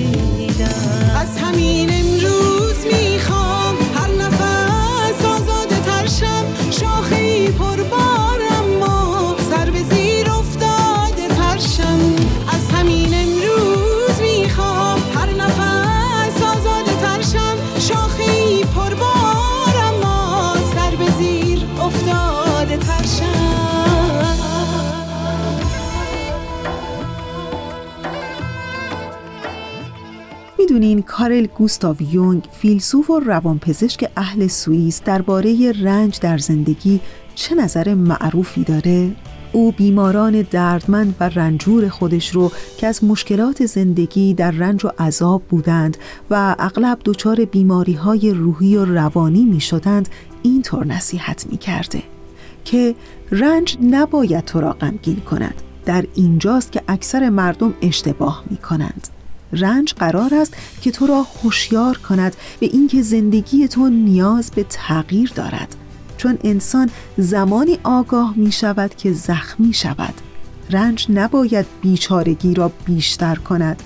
کارل 31.17 31.47
گوستاو 31.47 31.95
یونگ 32.11 32.47
فیلسوف 32.51 33.09
و 33.09 33.19
روانپزشک 33.19 34.11
اهل 34.17 34.47
سوئیس 34.47 35.01
درباره 35.05 35.71
رنج 35.81 36.19
در 36.19 36.37
زندگی 36.37 36.99
چه 37.35 37.55
نظر 37.55 37.93
معروفی 37.93 38.63
داره؟ 38.63 39.15
او 39.51 39.71
بیماران 39.71 40.41
دردمند 40.41 41.15
و 41.19 41.29
رنجور 41.29 41.89
خودش 41.89 42.35
رو 42.35 42.51
که 42.77 42.87
از 42.87 43.03
مشکلات 43.03 43.65
زندگی 43.65 44.33
در 44.33 44.51
رنج 44.51 44.85
و 44.85 44.89
عذاب 44.99 45.43
بودند 45.43 45.97
و 46.29 46.55
اغلب 46.59 46.99
دچار 47.05 47.45
بیماری 47.45 47.93
های 47.93 48.31
روحی 48.31 48.75
و 48.75 48.85
روانی 48.85 49.45
می 49.45 49.61
شدند 49.61 50.09
اینطور 50.43 50.85
نصیحت 50.85 51.47
می 51.49 51.57
کرده 51.57 52.03
که 52.65 52.95
رنج 53.31 53.77
نباید 53.81 54.45
تو 54.45 54.61
را 54.61 54.71
غمگین 54.73 55.19
کند 55.19 55.61
در 55.85 56.05
اینجاست 56.15 56.71
که 56.71 56.81
اکثر 56.87 57.29
مردم 57.29 57.73
اشتباه 57.81 58.43
می 58.49 58.57
کنند 58.57 59.16
رنج 59.51 59.93
قرار 59.93 60.35
است 60.35 60.53
که 60.81 60.91
تو 60.91 61.07
را 61.07 61.25
هوشیار 61.43 61.97
کند 61.97 62.35
به 62.59 62.65
اینکه 62.65 63.01
زندگی 63.01 63.67
تو 63.67 63.89
نیاز 63.89 64.51
به 64.51 64.63
تغییر 64.63 65.31
دارد. 65.35 65.75
چون 66.17 66.37
انسان 66.43 66.89
زمانی 67.17 67.79
آگاه 67.83 68.33
می 68.35 68.51
شود 68.51 68.95
که 68.95 69.13
زخمی 69.13 69.73
شود. 69.73 70.13
رنج 70.69 71.05
نباید 71.09 71.65
بیچارگی 71.81 72.53
را 72.53 72.71
بیشتر 72.85 73.35
کند. 73.35 73.83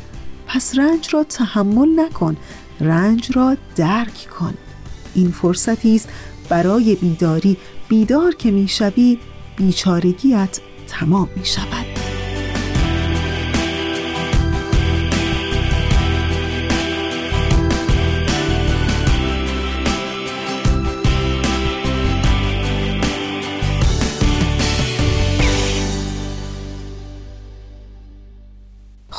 پس 0.48 0.78
رنج 0.78 1.14
را 1.14 1.24
تحمل 1.24 2.00
نکن. 2.00 2.38
رنج 2.80 3.32
را 3.38 3.58
درک 3.76 4.28
کن. 4.40 4.54
این 5.16 5.32
فرصتی 5.32 5.96
است 5.96 6.10
برای 6.50 6.96
بیداری. 6.96 7.58
بیدار 7.90 8.36
که 8.36 8.52
می‌شوی 8.52 9.20
بیچارگیت 9.58 10.60
تمام 10.88 11.30
می 11.36 11.46
شود. 11.46 12.01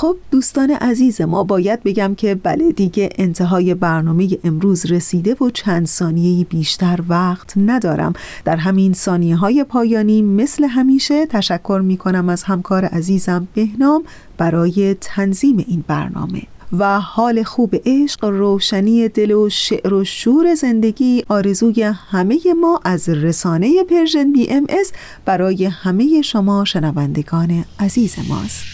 خب 0.03 0.17
دوستان 0.31 0.71
عزیز 0.71 1.21
ما 1.21 1.45
باید 1.45 1.83
بگم 1.83 2.15
که 2.15 2.35
بله 2.35 2.73
دیگه 2.73 3.09
انتهای 3.19 3.75
برنامه 3.75 4.29
امروز 4.45 4.87
رسیده 4.87 5.35
و 5.35 5.51
چند 5.51 5.87
ثانیه 5.87 6.45
بیشتر 6.45 7.01
وقت 7.09 7.53
ندارم. 7.57 8.13
در 8.45 8.57
همین 8.57 8.93
ثانیه 8.93 9.37
های 9.37 9.65
پایانی 9.65 10.23
مثل 10.23 10.65
همیشه 10.65 11.27
تشکر 11.27 11.81
می 11.85 11.97
کنم 11.97 12.29
از 12.29 12.43
همکار 12.43 12.85
عزیزم 12.85 13.49
بهنام 13.55 14.03
برای 14.39 14.97
تنظیم 15.01 15.65
این 15.69 15.85
برنامه. 15.89 16.43
و 16.79 17.01
حال 17.01 17.43
خوب 17.43 17.75
عشق 17.87 18.25
روشنی 18.25 19.09
دل 19.09 19.31
و 19.31 19.49
شعر 19.49 19.95
و 19.95 20.05
شور 20.05 20.55
زندگی 20.55 21.25
آرزوی 21.29 21.83
همه 21.83 22.39
ما 22.61 22.81
از 22.85 23.09
رسانه 23.09 23.85
پرژن 23.85 24.33
بی 24.33 24.51
ام 24.51 24.67
برای 25.25 25.65
همه 25.65 26.23
شما 26.23 26.65
شنوندگان 26.65 27.65
عزیز 27.81 28.17
ماست. 28.29 28.65